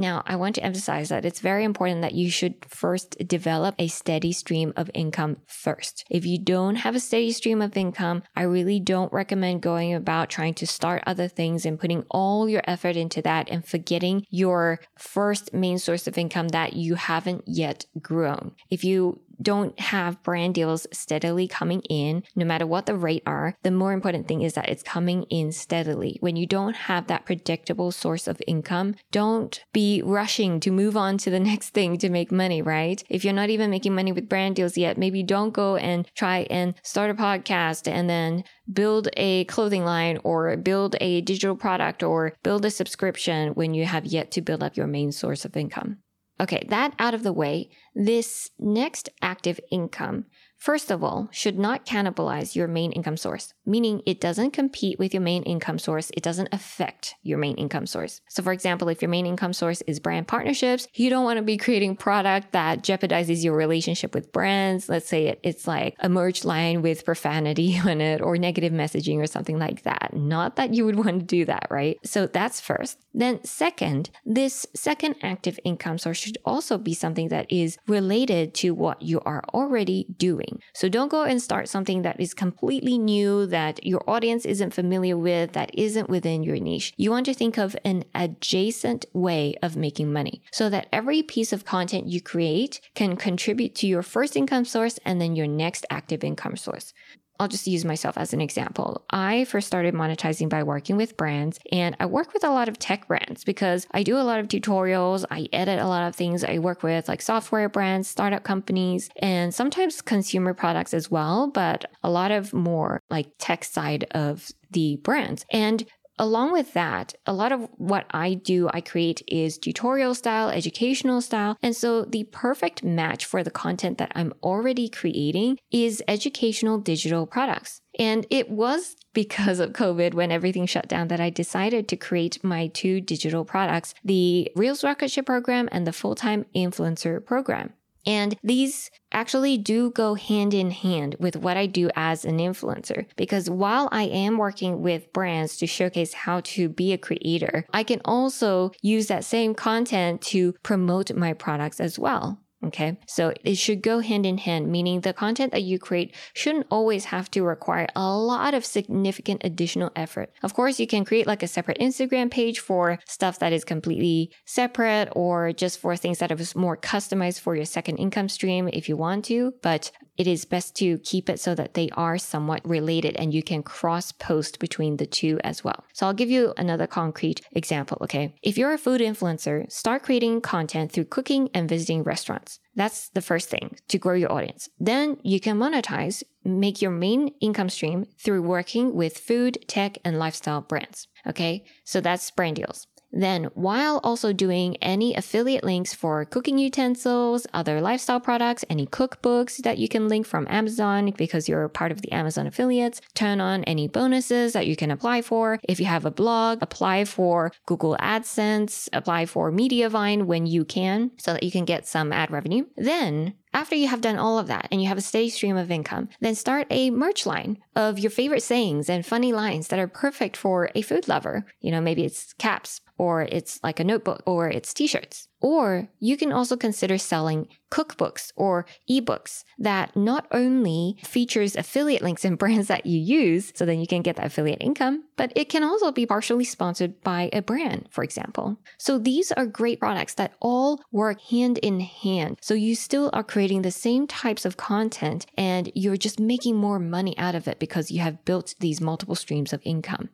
Now, 0.04 0.22
I 0.26 0.36
want 0.36 0.54
to 0.56 0.62
emphasize 0.62 1.08
that 1.08 1.24
it's 1.24 1.40
very 1.40 1.64
important 1.64 2.02
that 2.02 2.12
you 2.12 2.30
should 2.30 2.56
first 2.68 3.16
develop 3.26 3.74
a 3.78 3.88
steady 3.88 4.32
stream 4.32 4.74
of 4.76 4.90
income 4.92 5.38
first. 5.46 6.04
If 6.10 6.26
you 6.26 6.38
don't 6.38 6.76
have 6.76 6.94
a 6.94 7.00
steady 7.00 7.32
stream 7.32 7.62
of 7.62 7.74
income, 7.74 8.22
I 8.36 8.42
really 8.42 8.80
don't 8.80 9.10
recommend 9.14 9.62
going 9.62 9.94
about 9.94 10.28
trying 10.28 10.52
to 10.54 10.66
start 10.66 11.02
other 11.06 11.26
things 11.26 11.64
and 11.64 11.80
putting 11.80 12.04
all 12.10 12.50
your 12.50 12.60
effort 12.66 12.96
into 12.96 13.22
that 13.22 13.48
and 13.48 13.66
forgetting 13.66 14.26
your 14.28 14.78
first 14.98 15.54
main 15.54 15.78
source 15.78 16.06
of 16.06 16.18
income 16.18 16.48
that 16.48 16.74
you 16.74 16.96
haven't 16.96 17.44
yet 17.46 17.86
grown. 18.02 18.52
If 18.68 18.84
you 18.84 19.22
don't 19.40 19.78
have 19.80 20.22
brand 20.22 20.54
deals 20.54 20.86
steadily 20.92 21.48
coming 21.48 21.80
in, 21.82 22.22
no 22.34 22.44
matter 22.44 22.66
what 22.66 22.86
the 22.86 22.96
rate 22.96 23.22
are, 23.26 23.56
the 23.62 23.70
more 23.70 23.92
important 23.92 24.28
thing 24.28 24.42
is 24.42 24.54
that 24.54 24.68
it's 24.68 24.82
coming 24.82 25.24
in 25.24 25.52
steadily. 25.52 26.18
When 26.20 26.36
you 26.36 26.46
don't 26.46 26.76
have 26.76 27.06
that 27.06 27.26
predictable 27.26 27.92
source 27.92 28.26
of 28.26 28.42
income, 28.46 28.94
don't 29.10 29.62
be 29.72 30.02
rushing 30.02 30.60
to 30.60 30.70
move 30.70 30.96
on 30.96 31.18
to 31.18 31.30
the 31.30 31.40
next 31.50 31.70
thing 31.70 31.98
to 31.98 32.08
make 32.08 32.32
money, 32.32 32.62
right? 32.62 33.02
If 33.08 33.24
you're 33.24 33.32
not 33.32 33.50
even 33.50 33.70
making 33.70 33.94
money 33.94 34.12
with 34.12 34.28
brand 34.28 34.56
deals 34.56 34.76
yet, 34.76 34.98
maybe 34.98 35.22
don't 35.22 35.52
go 35.52 35.76
and 35.76 36.06
try 36.14 36.46
and 36.50 36.74
start 36.82 37.10
a 37.10 37.14
podcast 37.14 37.88
and 37.88 38.08
then 38.08 38.44
build 38.72 39.08
a 39.16 39.44
clothing 39.44 39.84
line 39.84 40.18
or 40.24 40.56
build 40.56 40.96
a 41.00 41.20
digital 41.20 41.56
product 41.56 42.02
or 42.02 42.34
build 42.42 42.64
a 42.64 42.70
subscription 42.70 43.52
when 43.54 43.74
you 43.74 43.84
have 43.84 44.06
yet 44.06 44.30
to 44.32 44.40
build 44.40 44.62
up 44.62 44.76
your 44.76 44.86
main 44.86 45.12
source 45.12 45.44
of 45.44 45.56
income. 45.56 45.98
Okay, 46.44 46.64
that 46.68 46.94
out 46.98 47.14
of 47.14 47.22
the 47.22 47.32
way, 47.32 47.70
this 47.94 48.50
next 48.58 49.08
active 49.22 49.58
income 49.72 50.26
first 50.64 50.90
of 50.90 51.04
all, 51.04 51.28
should 51.30 51.58
not 51.58 51.84
cannibalize 51.84 52.56
your 52.56 52.66
main 52.66 52.90
income 52.92 53.18
source, 53.18 53.52
meaning 53.66 54.02
it 54.06 54.20
doesn't 54.20 54.52
compete 54.52 54.98
with 54.98 55.14
your 55.14 55.22
main 55.22 55.42
income 55.44 55.78
source. 55.78 56.10
It 56.16 56.22
doesn't 56.22 56.48
affect 56.52 57.14
your 57.22 57.38
main 57.38 57.56
income 57.56 57.86
source. 57.86 58.20
So, 58.28 58.42
for 58.42 58.52
example, 58.52 58.88
if 58.88 59.02
your 59.02 59.08
main 59.08 59.26
income 59.26 59.52
source 59.52 59.82
is 59.82 60.00
brand 60.00 60.28
partnerships, 60.28 60.86
you 60.94 61.10
don't 61.10 61.24
want 61.24 61.38
to 61.38 61.42
be 61.42 61.56
creating 61.56 61.96
product 61.96 62.52
that 62.52 62.82
jeopardizes 62.82 63.42
your 63.42 63.56
relationship 63.56 64.14
with 64.14 64.32
brands. 64.32 64.88
Let's 64.88 65.08
say 65.08 65.38
it's 65.42 65.66
like 65.66 65.96
a 66.00 66.08
merch 66.08 66.44
line 66.44 66.82
with 66.82 67.04
profanity 67.04 67.78
on 67.84 68.00
it 68.00 68.20
or 68.20 68.36
negative 68.36 68.72
messaging 68.72 69.18
or 69.18 69.26
something 69.26 69.58
like 69.58 69.82
that. 69.82 70.10
Not 70.14 70.56
that 70.56 70.74
you 70.74 70.84
would 70.84 70.96
want 70.96 71.20
to 71.20 71.24
do 71.24 71.44
that, 71.46 71.66
right? 71.70 71.98
So 72.04 72.26
that's 72.26 72.60
first. 72.60 72.98
Then 73.12 73.42
second, 73.44 74.10
this 74.24 74.66
second 74.74 75.16
active 75.22 75.58
income 75.64 75.98
source 75.98 76.18
should 76.18 76.38
also 76.44 76.78
be 76.78 76.94
something 76.94 77.28
that 77.28 77.50
is 77.50 77.78
related 77.86 78.54
to 78.54 78.74
what 78.74 79.02
you 79.02 79.20
are 79.20 79.44
already 79.52 80.06
doing. 80.16 80.60
So 80.74 80.88
don't 80.88 81.10
go 81.10 81.22
and 81.22 81.40
start 81.40 81.68
something 81.68 82.02
that 82.02 82.20
is 82.20 82.34
completely 82.34 82.98
new, 82.98 83.46
that 83.54 83.86
your 83.86 84.02
audience 84.10 84.44
isn't 84.44 84.74
familiar 84.74 85.16
with, 85.16 85.52
that 85.52 85.70
isn't 85.78 86.10
within 86.10 86.42
your 86.42 86.56
niche. 86.56 86.92
You 86.96 87.12
want 87.12 87.24
to 87.26 87.34
think 87.34 87.56
of 87.56 87.76
an 87.84 88.02
adjacent 88.12 89.06
way 89.12 89.54
of 89.62 89.76
making 89.76 90.12
money 90.12 90.42
so 90.50 90.68
that 90.70 90.88
every 90.92 91.22
piece 91.22 91.52
of 91.52 91.64
content 91.64 92.08
you 92.08 92.20
create 92.20 92.80
can 92.96 93.14
contribute 93.14 93.76
to 93.76 93.86
your 93.86 94.02
first 94.02 94.34
income 94.34 94.64
source 94.64 94.98
and 95.04 95.20
then 95.20 95.36
your 95.36 95.46
next 95.46 95.86
active 95.88 96.24
income 96.24 96.56
source. 96.56 96.92
I'll 97.40 97.48
just 97.48 97.66
use 97.66 97.84
myself 97.84 98.16
as 98.16 98.32
an 98.32 98.40
example. 98.40 99.04
I 99.10 99.44
first 99.44 99.66
started 99.66 99.94
monetizing 99.94 100.48
by 100.48 100.62
working 100.62 100.96
with 100.96 101.16
brands, 101.16 101.58
and 101.72 101.96
I 101.98 102.06
work 102.06 102.32
with 102.32 102.44
a 102.44 102.50
lot 102.50 102.68
of 102.68 102.78
tech 102.78 103.08
brands 103.08 103.44
because 103.44 103.86
I 103.92 104.02
do 104.02 104.16
a 104.16 104.22
lot 104.22 104.40
of 104.40 104.48
tutorials, 104.48 105.24
I 105.30 105.48
edit 105.52 105.80
a 105.80 105.86
lot 105.88 106.06
of 106.06 106.14
things. 106.14 106.44
I 106.44 106.58
work 106.58 106.82
with 106.82 107.08
like 107.08 107.22
software 107.22 107.68
brands, 107.68 108.08
startup 108.08 108.44
companies, 108.44 109.10
and 109.20 109.52
sometimes 109.52 110.00
consumer 110.00 110.54
products 110.54 110.94
as 110.94 111.10
well, 111.10 111.48
but 111.48 111.86
a 112.02 112.10
lot 112.10 112.30
of 112.30 112.52
more 112.52 113.00
like 113.10 113.32
tech 113.38 113.64
side 113.64 114.04
of 114.12 114.50
the 114.70 114.96
brands. 114.96 115.44
And 115.50 115.84
Along 116.18 116.52
with 116.52 116.74
that, 116.74 117.14
a 117.26 117.32
lot 117.32 117.50
of 117.50 117.68
what 117.76 118.06
I 118.10 118.34
do, 118.34 118.70
I 118.72 118.80
create 118.80 119.22
is 119.26 119.58
tutorial 119.58 120.14
style, 120.14 120.48
educational 120.48 121.20
style. 121.20 121.56
And 121.60 121.74
so 121.74 122.04
the 122.04 122.24
perfect 122.24 122.84
match 122.84 123.24
for 123.24 123.42
the 123.42 123.50
content 123.50 123.98
that 123.98 124.12
I'm 124.14 124.32
already 124.42 124.88
creating 124.88 125.58
is 125.72 126.02
educational 126.06 126.78
digital 126.78 127.26
products. 127.26 127.80
And 127.98 128.26
it 128.30 128.48
was 128.48 128.96
because 129.12 129.58
of 129.58 129.72
COVID 129.72 130.14
when 130.14 130.30
everything 130.30 130.66
shut 130.66 130.88
down 130.88 131.08
that 131.08 131.20
I 131.20 131.30
decided 131.30 131.88
to 131.88 131.96
create 131.96 132.42
my 132.44 132.68
two 132.68 133.00
digital 133.00 133.44
products, 133.44 133.94
the 134.04 134.50
Reels 134.54 134.84
Rocket 134.84 135.10
Ship 135.10 135.26
program 135.26 135.68
and 135.72 135.86
the 135.86 135.92
full 135.92 136.14
time 136.14 136.46
influencer 136.54 137.24
program. 137.24 137.72
And 138.06 138.36
these 138.42 138.90
actually 139.12 139.56
do 139.56 139.90
go 139.90 140.14
hand 140.14 140.52
in 140.52 140.70
hand 140.70 141.16
with 141.18 141.36
what 141.36 141.56
I 141.56 141.66
do 141.66 141.90
as 141.94 142.24
an 142.24 142.38
influencer. 142.38 143.06
Because 143.16 143.48
while 143.48 143.88
I 143.92 144.04
am 144.04 144.38
working 144.38 144.82
with 144.82 145.12
brands 145.12 145.56
to 145.58 145.66
showcase 145.66 146.12
how 146.12 146.40
to 146.40 146.68
be 146.68 146.92
a 146.92 146.98
creator, 146.98 147.66
I 147.72 147.82
can 147.84 148.00
also 148.04 148.72
use 148.82 149.06
that 149.06 149.24
same 149.24 149.54
content 149.54 150.20
to 150.22 150.54
promote 150.62 151.14
my 151.14 151.32
products 151.32 151.80
as 151.80 151.98
well. 151.98 152.40
Okay. 152.64 152.96
So 153.06 153.34
it 153.44 153.56
should 153.56 153.82
go 153.82 154.00
hand 154.00 154.24
in 154.24 154.38
hand, 154.38 154.70
meaning 154.70 155.00
the 155.00 155.12
content 155.12 155.52
that 155.52 155.62
you 155.62 155.78
create 155.78 156.14
shouldn't 156.32 156.66
always 156.70 157.06
have 157.06 157.30
to 157.32 157.42
require 157.42 157.86
a 157.94 158.16
lot 158.16 158.54
of 158.54 158.64
significant 158.64 159.42
additional 159.44 159.90
effort. 159.94 160.32
Of 160.42 160.54
course, 160.54 160.80
you 160.80 160.86
can 160.86 161.04
create 161.04 161.26
like 161.26 161.42
a 161.42 161.48
separate 161.48 161.78
Instagram 161.78 162.30
page 162.30 162.60
for 162.60 162.98
stuff 163.06 163.38
that 163.40 163.52
is 163.52 163.64
completely 163.64 164.30
separate 164.46 165.10
or 165.12 165.52
just 165.52 165.78
for 165.78 165.94
things 165.96 166.18
that 166.18 166.32
are 166.32 166.58
more 166.58 166.76
customized 166.76 167.40
for 167.40 167.54
your 167.54 167.66
second 167.66 167.96
income 167.96 168.28
stream 168.28 168.68
if 168.72 168.88
you 168.88 168.96
want 168.96 169.26
to. 169.26 169.52
But 169.62 169.90
it 170.16 170.26
is 170.26 170.44
best 170.44 170.76
to 170.76 170.98
keep 170.98 171.28
it 171.28 171.40
so 171.40 171.54
that 171.54 171.74
they 171.74 171.90
are 171.90 172.18
somewhat 172.18 172.66
related 172.66 173.16
and 173.16 173.34
you 173.34 173.42
can 173.42 173.62
cross 173.62 174.12
post 174.12 174.58
between 174.58 174.96
the 174.96 175.06
two 175.06 175.38
as 175.42 175.64
well. 175.64 175.84
So 175.92 176.06
I'll 176.06 176.14
give 176.14 176.30
you 176.30 176.54
another 176.56 176.86
concrete 176.86 177.40
example, 177.52 177.98
okay? 178.02 178.34
If 178.42 178.56
you're 178.56 178.72
a 178.72 178.78
food 178.78 179.00
influencer, 179.00 179.70
start 179.70 180.02
creating 180.02 180.40
content 180.40 180.92
through 180.92 181.06
cooking 181.06 181.50
and 181.54 181.68
visiting 181.68 182.02
restaurants. 182.02 182.60
That's 182.76 183.08
the 183.10 183.22
first 183.22 183.48
thing 183.48 183.76
to 183.88 183.98
grow 183.98 184.14
your 184.14 184.32
audience. 184.32 184.68
Then 184.78 185.18
you 185.22 185.40
can 185.40 185.58
monetize, 185.58 186.22
make 186.44 186.82
your 186.82 186.90
main 186.90 187.28
income 187.40 187.68
stream 187.68 188.06
through 188.18 188.42
working 188.42 188.94
with 188.94 189.18
food, 189.18 189.58
tech, 189.68 189.98
and 190.04 190.18
lifestyle 190.18 190.60
brands. 190.60 191.08
Okay, 191.26 191.64
so 191.84 192.00
that's 192.00 192.30
brand 192.30 192.56
deals. 192.56 192.86
Then, 193.14 193.44
while 193.54 194.00
also 194.02 194.32
doing 194.32 194.76
any 194.82 195.14
affiliate 195.14 195.62
links 195.62 195.94
for 195.94 196.24
cooking 196.24 196.58
utensils, 196.58 197.46
other 197.54 197.80
lifestyle 197.80 198.18
products, 198.18 198.64
any 198.68 198.86
cookbooks 198.86 199.58
that 199.58 199.78
you 199.78 199.88
can 199.88 200.08
link 200.08 200.26
from 200.26 200.48
Amazon 200.50 201.12
because 201.16 201.48
you're 201.48 201.68
part 201.68 201.92
of 201.92 202.02
the 202.02 202.10
Amazon 202.10 202.48
affiliates, 202.48 203.00
turn 203.14 203.40
on 203.40 203.62
any 203.64 203.86
bonuses 203.86 204.52
that 204.52 204.66
you 204.66 204.74
can 204.74 204.90
apply 204.90 205.22
for. 205.22 205.60
If 205.62 205.78
you 205.78 205.86
have 205.86 206.04
a 206.04 206.10
blog, 206.10 206.58
apply 206.60 207.04
for 207.04 207.52
Google 207.66 207.96
AdSense, 208.00 208.88
apply 208.92 209.26
for 209.26 209.52
Mediavine 209.52 210.24
when 210.24 210.46
you 210.46 210.64
can 210.64 211.12
so 211.16 211.32
that 211.34 211.44
you 211.44 211.52
can 211.52 211.64
get 211.64 211.86
some 211.86 212.12
ad 212.12 212.32
revenue. 212.32 212.64
Then 212.76 213.34
after 213.54 213.76
you 213.76 213.86
have 213.86 214.00
done 214.00 214.18
all 214.18 214.38
of 214.40 214.48
that 214.48 214.66
and 214.72 214.82
you 214.82 214.88
have 214.88 214.98
a 214.98 215.00
steady 215.00 215.30
stream 215.30 215.56
of 215.56 215.70
income, 215.70 216.08
then 216.20 216.34
start 216.34 216.66
a 216.70 216.90
merch 216.90 217.24
line 217.24 217.58
of 217.76 218.00
your 218.00 218.10
favorite 218.10 218.42
sayings 218.42 218.90
and 218.90 219.06
funny 219.06 219.32
lines 219.32 219.68
that 219.68 219.78
are 219.78 219.86
perfect 219.86 220.36
for 220.36 220.70
a 220.74 220.82
food 220.82 221.06
lover. 221.06 221.46
You 221.60 221.70
know, 221.70 221.80
maybe 221.80 222.04
it's 222.04 222.32
caps, 222.32 222.80
or 222.98 223.22
it's 223.22 223.60
like 223.62 223.80
a 223.80 223.84
notebook, 223.84 224.22
or 224.26 224.48
it's 224.48 224.72
t 224.72 224.86
shirts. 224.86 225.28
Or 225.40 225.88
you 225.98 226.16
can 226.16 226.32
also 226.32 226.56
consider 226.56 226.96
selling 226.96 227.48
cookbooks 227.70 228.32
or 228.34 228.64
ebooks 228.88 229.44
that 229.58 229.94
not 229.94 230.26
only 230.30 230.96
features 231.04 231.56
affiliate 231.56 232.02
links 232.02 232.24
and 232.24 232.38
brands 232.42 232.68
that 232.68 232.86
you 232.86 232.98
use 232.98 233.52
so 233.54 233.66
then 233.66 233.78
you 233.80 233.86
can 233.86 234.00
get 234.00 234.16
that 234.16 234.26
affiliate 234.26 234.62
income, 234.62 235.04
but 235.16 235.32
it 235.36 235.48
can 235.48 235.62
also 235.62 235.92
be 235.92 236.06
partially 236.06 236.44
sponsored 236.44 237.02
by 237.02 237.28
a 237.32 237.42
brand, 237.42 237.88
for 237.90 238.02
example. 238.02 238.58
So 238.78 238.98
these 238.98 239.32
are 239.32 239.44
great 239.44 239.80
products 239.80 240.14
that 240.14 240.34
all 240.40 240.80
work 240.92 241.20
hand 241.20 241.58
in 241.58 241.80
hand. 241.80 242.38
So 242.40 242.54
you 242.54 242.74
still 242.74 243.10
are 243.12 243.24
creating 243.24 243.62
the 243.62 243.70
same 243.70 244.06
types 244.06 244.44
of 244.44 244.56
content 244.56 245.26
and 245.36 245.70
you're 245.74 245.96
just 245.96 246.20
making 246.20 246.56
more 246.56 246.78
money 246.78 247.16
out 247.18 247.34
of 247.34 247.48
it 247.48 247.58
because 247.58 247.90
you 247.90 248.00
have 248.00 248.24
built 248.24 248.54
these 248.60 248.80
multiple 248.80 249.14
streams 249.14 249.52
of 249.52 249.60
income. 249.64 250.10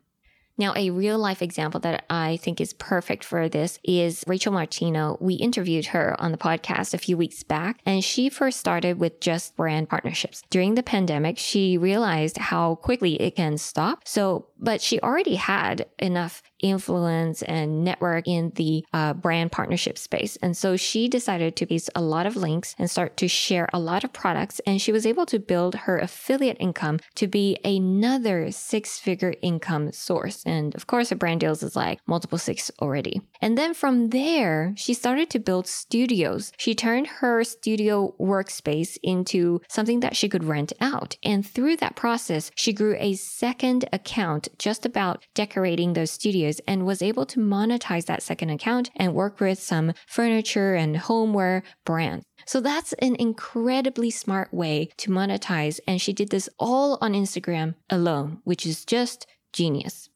Now, 0.57 0.73
a 0.75 0.89
real 0.89 1.17
life 1.17 1.41
example 1.41 1.79
that 1.81 2.05
I 2.09 2.37
think 2.37 2.61
is 2.61 2.73
perfect 2.73 3.23
for 3.23 3.49
this 3.49 3.79
is 3.83 4.23
Rachel 4.27 4.53
Martino. 4.53 5.17
We 5.19 5.35
interviewed 5.35 5.87
her 5.87 6.15
on 6.19 6.31
the 6.31 6.37
podcast 6.37 6.93
a 6.93 6.97
few 6.97 7.17
weeks 7.17 7.43
back, 7.43 7.79
and 7.85 8.03
she 8.03 8.29
first 8.29 8.59
started 8.59 8.99
with 8.99 9.19
just 9.19 9.55
brand 9.55 9.89
partnerships. 9.89 10.43
During 10.49 10.75
the 10.75 10.83
pandemic, 10.83 11.37
she 11.37 11.77
realized 11.77 12.37
how 12.37 12.75
quickly 12.75 13.21
it 13.21 13.35
can 13.35 13.57
stop. 13.57 14.07
So, 14.07 14.47
but 14.61 14.81
she 14.81 14.99
already 15.01 15.35
had 15.35 15.87
enough 15.99 16.43
influence 16.59 17.41
and 17.41 17.83
network 17.83 18.27
in 18.27 18.51
the 18.55 18.85
uh, 18.93 19.13
brand 19.13 19.51
partnership 19.51 19.97
space. 19.97 20.37
And 20.41 20.55
so 20.55 20.77
she 20.77 21.07
decided 21.07 21.55
to 21.55 21.65
paste 21.65 21.89
a 21.95 22.01
lot 22.01 22.25
of 22.25 22.35
links 22.35 22.75
and 22.77 22.89
start 22.89 23.17
to 23.17 23.27
share 23.27 23.67
a 23.73 23.79
lot 23.79 24.03
of 24.03 24.13
products. 24.13 24.61
And 24.65 24.81
she 24.81 24.91
was 24.91 25.05
able 25.05 25.25
to 25.27 25.39
build 25.39 25.75
her 25.75 25.97
affiliate 25.97 26.57
income 26.59 26.99
to 27.15 27.27
be 27.27 27.57
another 27.65 28.51
six 28.51 28.99
figure 28.99 29.33
income 29.41 29.91
source. 29.91 30.43
And 30.45 30.75
of 30.75 30.87
course, 30.87 31.09
her 31.09 31.15
brand 31.15 31.39
deals 31.39 31.63
is 31.63 31.75
like 31.75 31.99
multiple 32.05 32.37
six 32.37 32.69
already. 32.79 33.21
And 33.41 33.57
then 33.57 33.73
from 33.73 34.09
there, 34.09 34.73
she 34.77 34.93
started 34.93 35.29
to 35.31 35.39
build 35.39 35.67
studios. 35.67 36.51
She 36.57 36.75
turned 36.75 37.07
her 37.07 37.43
studio 37.43 38.13
workspace 38.19 38.97
into 39.01 39.61
something 39.67 40.01
that 40.01 40.15
she 40.15 40.29
could 40.29 40.43
rent 40.43 40.73
out. 40.79 41.17
And 41.23 41.45
through 41.45 41.77
that 41.77 41.95
process, 41.95 42.51
she 42.55 42.73
grew 42.73 42.95
a 42.99 43.15
second 43.15 43.85
account 43.91 44.47
just 44.57 44.85
about 44.85 45.25
decorating 45.33 45.93
those 45.93 46.11
studios 46.11 46.59
and 46.67 46.85
was 46.85 47.01
able 47.01 47.25
to 47.27 47.39
monetize 47.39 48.05
that 48.05 48.23
second 48.23 48.49
account 48.49 48.89
and 48.95 49.13
work 49.13 49.39
with 49.39 49.59
some 49.59 49.93
furniture 50.07 50.75
and 50.75 50.97
homeware 50.97 51.63
brands. 51.85 52.25
So 52.45 52.59
that's 52.61 52.93
an 52.93 53.15
incredibly 53.15 54.09
smart 54.09 54.53
way 54.53 54.89
to 54.97 55.11
monetize. 55.11 55.79
And 55.87 56.01
she 56.01 56.13
did 56.13 56.29
this 56.29 56.49
all 56.59 56.97
on 57.01 57.13
Instagram 57.13 57.75
alone, 57.89 58.39
which 58.43 58.65
is 58.65 58.85
just 58.85 59.25
genius. 59.53 60.10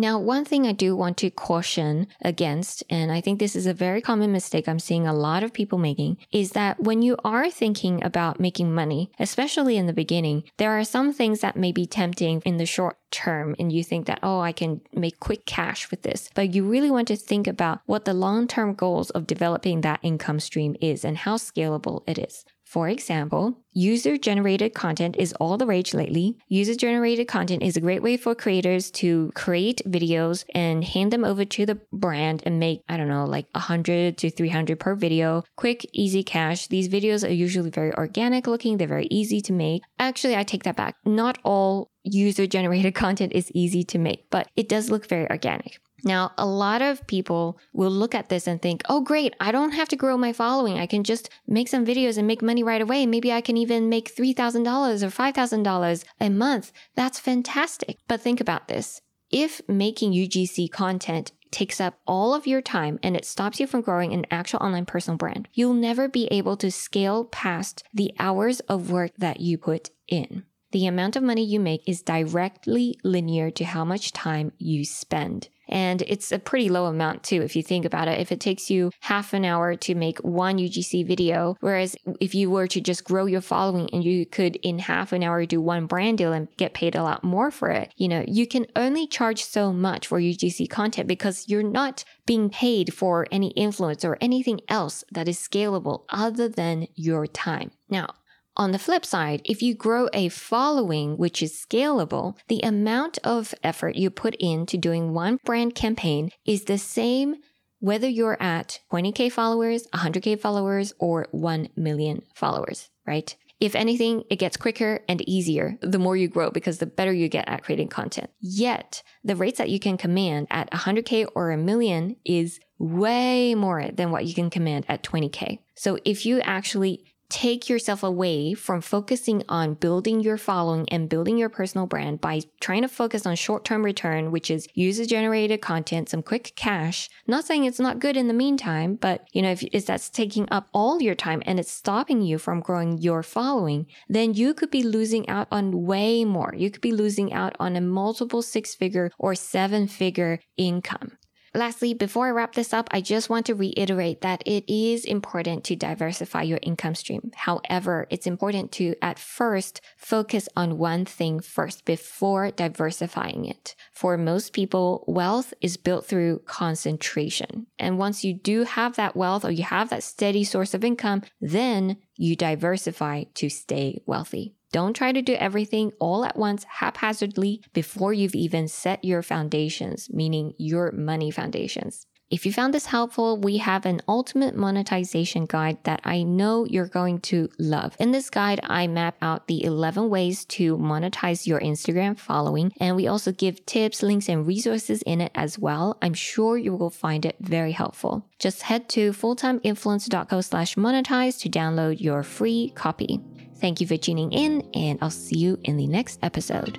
Now, 0.00 0.16
one 0.20 0.44
thing 0.44 0.64
I 0.64 0.70
do 0.70 0.94
want 0.94 1.16
to 1.16 1.30
caution 1.30 2.06
against, 2.22 2.84
and 2.88 3.10
I 3.10 3.20
think 3.20 3.40
this 3.40 3.56
is 3.56 3.66
a 3.66 3.74
very 3.74 4.00
common 4.00 4.30
mistake 4.30 4.68
I'm 4.68 4.78
seeing 4.78 5.08
a 5.08 5.12
lot 5.12 5.42
of 5.42 5.52
people 5.52 5.76
making, 5.76 6.18
is 6.30 6.52
that 6.52 6.78
when 6.78 7.02
you 7.02 7.16
are 7.24 7.50
thinking 7.50 8.04
about 8.04 8.38
making 8.38 8.72
money, 8.72 9.10
especially 9.18 9.76
in 9.76 9.86
the 9.86 9.92
beginning, 9.92 10.44
there 10.56 10.78
are 10.78 10.84
some 10.84 11.12
things 11.12 11.40
that 11.40 11.56
may 11.56 11.72
be 11.72 11.84
tempting 11.84 12.42
in 12.44 12.58
the 12.58 12.64
short 12.64 12.96
term 13.10 13.56
and 13.58 13.72
you 13.72 13.82
think 13.82 14.06
that, 14.06 14.20
oh, 14.22 14.38
I 14.38 14.52
can 14.52 14.82
make 14.92 15.18
quick 15.18 15.46
cash 15.46 15.90
with 15.90 16.02
this. 16.02 16.30
But 16.32 16.54
you 16.54 16.62
really 16.62 16.92
want 16.92 17.08
to 17.08 17.16
think 17.16 17.48
about 17.48 17.80
what 17.86 18.04
the 18.04 18.14
long 18.14 18.46
term 18.46 18.74
goals 18.74 19.10
of 19.10 19.26
developing 19.26 19.80
that 19.80 19.98
income 20.04 20.38
stream 20.38 20.76
is 20.80 21.04
and 21.04 21.18
how 21.18 21.38
scalable 21.38 22.04
it 22.06 22.18
is. 22.18 22.44
For 22.68 22.90
example, 22.90 23.56
user 23.72 24.18
generated 24.18 24.74
content 24.74 25.16
is 25.18 25.32
all 25.40 25.56
the 25.56 25.64
rage 25.64 25.94
lately. 25.94 26.36
User 26.48 26.74
generated 26.74 27.26
content 27.26 27.62
is 27.62 27.78
a 27.78 27.80
great 27.80 28.02
way 28.02 28.18
for 28.18 28.34
creators 28.34 28.90
to 28.90 29.32
create 29.34 29.80
videos 29.86 30.44
and 30.54 30.84
hand 30.84 31.10
them 31.10 31.24
over 31.24 31.46
to 31.46 31.64
the 31.64 31.80
brand 31.94 32.42
and 32.44 32.60
make, 32.60 32.82
I 32.86 32.98
don't 32.98 33.08
know, 33.08 33.24
like 33.24 33.46
100 33.52 34.18
to 34.18 34.30
300 34.30 34.78
per 34.78 34.94
video. 34.94 35.44
Quick, 35.56 35.88
easy 35.94 36.22
cash. 36.22 36.66
These 36.66 36.90
videos 36.90 37.26
are 37.26 37.32
usually 37.32 37.70
very 37.70 37.94
organic 37.94 38.46
looking, 38.46 38.76
they're 38.76 38.86
very 38.86 39.08
easy 39.10 39.40
to 39.40 39.52
make. 39.54 39.80
Actually, 39.98 40.36
I 40.36 40.42
take 40.42 40.64
that 40.64 40.76
back. 40.76 40.96
Not 41.06 41.38
all 41.44 41.90
user 42.04 42.46
generated 42.46 42.94
content 43.04 43.32
is 43.32 43.50
easy 43.54 43.82
to 43.84 43.98
make, 43.98 44.28
but 44.28 44.46
it 44.56 44.68
does 44.68 44.90
look 44.90 45.06
very 45.06 45.26
organic. 45.30 45.80
Now, 46.04 46.32
a 46.38 46.46
lot 46.46 46.80
of 46.80 47.06
people 47.06 47.58
will 47.72 47.90
look 47.90 48.14
at 48.14 48.28
this 48.28 48.46
and 48.46 48.60
think, 48.62 48.82
oh, 48.88 49.00
great, 49.00 49.34
I 49.40 49.50
don't 49.50 49.72
have 49.72 49.88
to 49.88 49.96
grow 49.96 50.16
my 50.16 50.32
following. 50.32 50.78
I 50.78 50.86
can 50.86 51.04
just 51.04 51.28
make 51.46 51.68
some 51.68 51.84
videos 51.84 52.18
and 52.18 52.26
make 52.26 52.42
money 52.42 52.62
right 52.62 52.80
away. 52.80 53.04
Maybe 53.06 53.32
I 53.32 53.40
can 53.40 53.56
even 53.56 53.88
make 53.88 54.14
$3,000 54.14 55.02
or 55.02 55.06
$5,000 55.08 56.04
a 56.20 56.30
month. 56.30 56.72
That's 56.94 57.18
fantastic. 57.18 57.98
But 58.06 58.20
think 58.20 58.40
about 58.40 58.68
this. 58.68 59.00
If 59.30 59.60
making 59.68 60.12
UGC 60.12 60.70
content 60.70 61.32
takes 61.50 61.80
up 61.80 61.98
all 62.06 62.34
of 62.34 62.46
your 62.46 62.62
time 62.62 62.98
and 63.02 63.16
it 63.16 63.24
stops 63.24 63.58
you 63.58 63.66
from 63.66 63.80
growing 63.80 64.12
an 64.12 64.26
actual 64.30 64.60
online 64.60 64.86
personal 64.86 65.18
brand, 65.18 65.48
you'll 65.52 65.74
never 65.74 66.08
be 66.08 66.28
able 66.30 66.56
to 66.58 66.70
scale 66.70 67.24
past 67.24 67.82
the 67.92 68.14
hours 68.18 68.60
of 68.60 68.90
work 68.90 69.12
that 69.18 69.40
you 69.40 69.58
put 69.58 69.90
in. 70.06 70.44
The 70.70 70.86
amount 70.86 71.16
of 71.16 71.22
money 71.22 71.44
you 71.44 71.60
make 71.60 71.82
is 71.86 72.02
directly 72.02 72.98
linear 73.02 73.50
to 73.52 73.64
how 73.64 73.84
much 73.84 74.12
time 74.12 74.52
you 74.58 74.84
spend. 74.84 75.48
And 75.68 76.02
it's 76.02 76.32
a 76.32 76.38
pretty 76.38 76.68
low 76.68 76.86
amount 76.86 77.22
too, 77.22 77.42
if 77.42 77.54
you 77.54 77.62
think 77.62 77.84
about 77.84 78.08
it. 78.08 78.20
If 78.20 78.32
it 78.32 78.40
takes 78.40 78.70
you 78.70 78.90
half 79.00 79.32
an 79.32 79.44
hour 79.44 79.76
to 79.76 79.94
make 79.94 80.18
one 80.20 80.58
UGC 80.58 81.06
video, 81.06 81.56
whereas 81.60 81.96
if 82.20 82.34
you 82.34 82.50
were 82.50 82.66
to 82.68 82.80
just 82.80 83.04
grow 83.04 83.26
your 83.26 83.40
following 83.40 83.88
and 83.92 84.04
you 84.04 84.26
could 84.26 84.56
in 84.56 84.78
half 84.78 85.12
an 85.12 85.22
hour 85.22 85.44
do 85.46 85.60
one 85.60 85.86
brand 85.86 86.18
deal 86.18 86.32
and 86.32 86.48
get 86.56 86.74
paid 86.74 86.94
a 86.94 87.02
lot 87.02 87.22
more 87.24 87.50
for 87.50 87.70
it, 87.70 87.92
you 87.96 88.08
know, 88.08 88.24
you 88.26 88.46
can 88.46 88.66
only 88.76 89.06
charge 89.06 89.44
so 89.44 89.72
much 89.72 90.06
for 90.06 90.20
UGC 90.20 90.68
content 90.68 91.08
because 91.08 91.48
you're 91.48 91.62
not 91.62 92.04
being 92.26 92.50
paid 92.50 92.92
for 92.92 93.26
any 93.30 93.48
influence 93.50 94.04
or 94.04 94.18
anything 94.20 94.60
else 94.68 95.04
that 95.12 95.28
is 95.28 95.38
scalable 95.38 96.04
other 96.10 96.48
than 96.48 96.86
your 96.94 97.26
time. 97.26 97.70
Now, 97.88 98.08
on 98.58 98.72
the 98.72 98.78
flip 98.78 99.06
side, 99.06 99.40
if 99.44 99.62
you 99.62 99.74
grow 99.74 100.08
a 100.12 100.28
following 100.28 101.16
which 101.16 101.42
is 101.42 101.52
scalable, 101.52 102.36
the 102.48 102.60
amount 102.60 103.18
of 103.22 103.54
effort 103.62 103.94
you 103.94 104.10
put 104.10 104.34
into 104.36 104.76
doing 104.76 105.14
one 105.14 105.38
brand 105.44 105.74
campaign 105.74 106.30
is 106.44 106.64
the 106.64 106.78
same 106.78 107.36
whether 107.80 108.08
you're 108.08 108.42
at 108.42 108.80
20k 108.92 109.30
followers, 109.30 109.86
100k 109.94 110.40
followers, 110.40 110.92
or 110.98 111.28
1 111.30 111.68
million 111.76 112.22
followers, 112.34 112.90
right? 113.06 113.36
If 113.60 113.74
anything, 113.74 114.24
it 114.30 114.36
gets 114.36 114.56
quicker 114.56 115.00
and 115.08 115.26
easier 115.28 115.78
the 115.80 115.98
more 115.98 116.16
you 116.16 116.28
grow 116.28 116.50
because 116.50 116.78
the 116.78 116.86
better 116.86 117.12
you 117.12 117.28
get 117.28 117.48
at 117.48 117.62
creating 117.64 117.88
content. 117.88 118.30
Yet, 118.40 119.02
the 119.24 119.36
rates 119.36 119.58
that 119.58 119.70
you 119.70 119.80
can 119.80 119.96
command 119.96 120.46
at 120.50 120.70
100K 120.70 121.28
or 121.34 121.50
a 121.50 121.56
million 121.56 122.16
is 122.24 122.60
way 122.78 123.54
more 123.54 123.90
than 123.92 124.10
what 124.12 124.26
you 124.26 124.34
can 124.34 124.50
command 124.50 124.86
at 124.88 125.02
20K. 125.02 125.58
So 125.74 125.98
if 126.04 126.24
you 126.24 126.40
actually 126.40 127.04
take 127.30 127.68
yourself 127.68 128.02
away 128.02 128.54
from 128.54 128.80
focusing 128.80 129.42
on 129.48 129.74
building 129.74 130.20
your 130.20 130.38
following 130.38 130.88
and 130.88 131.08
building 131.08 131.36
your 131.36 131.48
personal 131.48 131.86
brand 131.86 132.20
by 132.20 132.40
trying 132.60 132.82
to 132.82 132.88
focus 132.88 133.26
on 133.26 133.36
short 133.36 133.64
term 133.64 133.84
return, 133.84 134.30
which 134.30 134.50
is 134.50 134.66
user 134.74 135.04
generated 135.04 135.60
content, 135.60 136.08
some 136.08 136.22
quick 136.22 136.52
cash. 136.56 137.08
Not 137.26 137.44
saying 137.44 137.64
it's 137.64 137.80
not 137.80 137.98
good 137.98 138.16
in 138.16 138.28
the 138.28 138.34
meantime, 138.34 138.94
but 138.94 139.26
you 139.32 139.42
know, 139.42 139.50
if, 139.50 139.62
if 139.62 139.86
that's 139.86 140.08
taking 140.08 140.48
up 140.50 140.68
all 140.72 141.02
your 141.02 141.14
time 141.14 141.42
and 141.44 141.60
it's 141.60 141.70
stopping 141.70 142.22
you 142.22 142.38
from 142.38 142.60
growing 142.60 142.98
your 142.98 143.22
following, 143.22 143.86
then 144.08 144.34
you 144.34 144.54
could 144.54 144.70
be 144.70 144.82
losing 144.82 145.28
out 145.28 145.48
on 145.50 145.84
way 145.84 146.24
more. 146.24 146.54
You 146.56 146.70
could 146.70 146.82
be 146.82 146.92
losing 146.92 147.32
out 147.32 147.56
on 147.60 147.76
a 147.76 147.80
multiple 147.80 148.42
six 148.42 148.74
figure 148.74 149.10
or 149.18 149.34
seven 149.34 149.86
figure 149.86 150.40
income. 150.56 151.18
Lastly, 151.58 151.92
before 151.92 152.28
I 152.28 152.30
wrap 152.30 152.54
this 152.54 152.72
up, 152.72 152.88
I 152.92 153.00
just 153.00 153.28
want 153.28 153.46
to 153.46 153.54
reiterate 153.56 154.20
that 154.20 154.44
it 154.46 154.62
is 154.72 155.04
important 155.04 155.64
to 155.64 155.74
diversify 155.74 156.42
your 156.42 156.60
income 156.62 156.94
stream. 156.94 157.32
However, 157.34 158.06
it's 158.10 158.28
important 158.28 158.70
to 158.74 158.94
at 159.02 159.18
first 159.18 159.80
focus 159.96 160.48
on 160.54 160.78
one 160.78 161.04
thing 161.04 161.40
first 161.40 161.84
before 161.84 162.52
diversifying 162.52 163.44
it. 163.44 163.74
For 163.92 164.16
most 164.16 164.52
people, 164.52 165.02
wealth 165.08 165.52
is 165.60 165.76
built 165.76 166.06
through 166.06 166.42
concentration. 166.46 167.66
And 167.76 167.98
once 167.98 168.22
you 168.22 168.34
do 168.34 168.62
have 168.62 168.94
that 168.94 169.16
wealth 169.16 169.44
or 169.44 169.50
you 169.50 169.64
have 169.64 169.90
that 169.90 170.04
steady 170.04 170.44
source 170.44 170.74
of 170.74 170.84
income, 170.84 171.22
then 171.40 171.96
you 172.14 172.36
diversify 172.36 173.24
to 173.34 173.48
stay 173.48 174.00
wealthy. 174.06 174.54
Don't 174.70 174.94
try 174.94 175.12
to 175.12 175.22
do 175.22 175.34
everything 175.34 175.92
all 175.98 176.24
at 176.24 176.36
once 176.36 176.64
haphazardly 176.64 177.62
before 177.72 178.12
you've 178.12 178.34
even 178.34 178.68
set 178.68 179.04
your 179.04 179.22
foundations, 179.22 180.10
meaning 180.10 180.54
your 180.58 180.92
money 180.92 181.30
foundations. 181.30 182.06
If 182.30 182.44
you 182.44 182.52
found 182.52 182.74
this 182.74 182.84
helpful, 182.84 183.38
we 183.38 183.56
have 183.56 183.86
an 183.86 184.02
ultimate 184.06 184.54
monetization 184.54 185.46
guide 185.46 185.78
that 185.84 186.02
I 186.04 186.24
know 186.24 186.66
you're 186.66 186.86
going 186.86 187.20
to 187.20 187.48
love. 187.58 187.96
In 187.98 188.10
this 188.10 188.28
guide, 188.28 188.60
I 188.64 188.86
map 188.86 189.16
out 189.22 189.46
the 189.46 189.64
11 189.64 190.10
ways 190.10 190.44
to 190.46 190.76
monetize 190.76 191.46
your 191.46 191.58
Instagram 191.60 192.18
following, 192.18 192.74
and 192.78 192.96
we 192.96 193.06
also 193.06 193.32
give 193.32 193.64
tips, 193.64 194.02
links, 194.02 194.28
and 194.28 194.46
resources 194.46 195.00
in 195.02 195.22
it 195.22 195.32
as 195.34 195.58
well. 195.58 195.96
I'm 196.02 196.12
sure 196.12 196.58
you 196.58 196.76
will 196.76 196.90
find 196.90 197.24
it 197.24 197.36
very 197.40 197.72
helpful. 197.72 198.26
Just 198.38 198.60
head 198.60 198.90
to 198.90 199.12
fulltimeinfluencer.co 199.12 200.42
slash 200.42 200.74
monetize 200.74 201.40
to 201.40 201.48
download 201.48 201.98
your 201.98 202.22
free 202.22 202.72
copy. 202.74 203.22
Thank 203.60 203.80
you 203.80 203.86
for 203.86 203.96
tuning 203.96 204.32
in, 204.32 204.62
and 204.74 204.98
I'll 205.02 205.10
see 205.10 205.38
you 205.38 205.58
in 205.64 205.76
the 205.76 205.86
next 205.86 206.20
episode. 206.22 206.78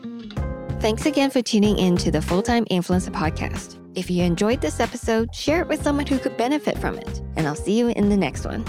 Thanks 0.79 1.05
again 1.05 1.29
for 1.29 1.41
tuning 1.41 1.77
in 1.77 1.97
to 1.97 2.09
the 2.09 2.21
Full 2.21 2.41
Time 2.41 2.63
Influencer 2.65 3.11
Podcast. 3.11 3.75
If 3.95 4.09
you 4.09 4.23
enjoyed 4.23 4.61
this 4.61 4.79
episode, 4.79 5.35
share 5.35 5.61
it 5.61 5.67
with 5.67 5.83
someone 5.83 6.07
who 6.07 6.17
could 6.19 6.37
benefit 6.37 6.77
from 6.77 6.97
it. 6.97 7.21
And 7.35 7.47
I'll 7.47 7.55
see 7.55 7.77
you 7.77 7.89
in 7.89 8.07
the 8.07 8.15
next 8.15 8.45
one. 8.45 8.63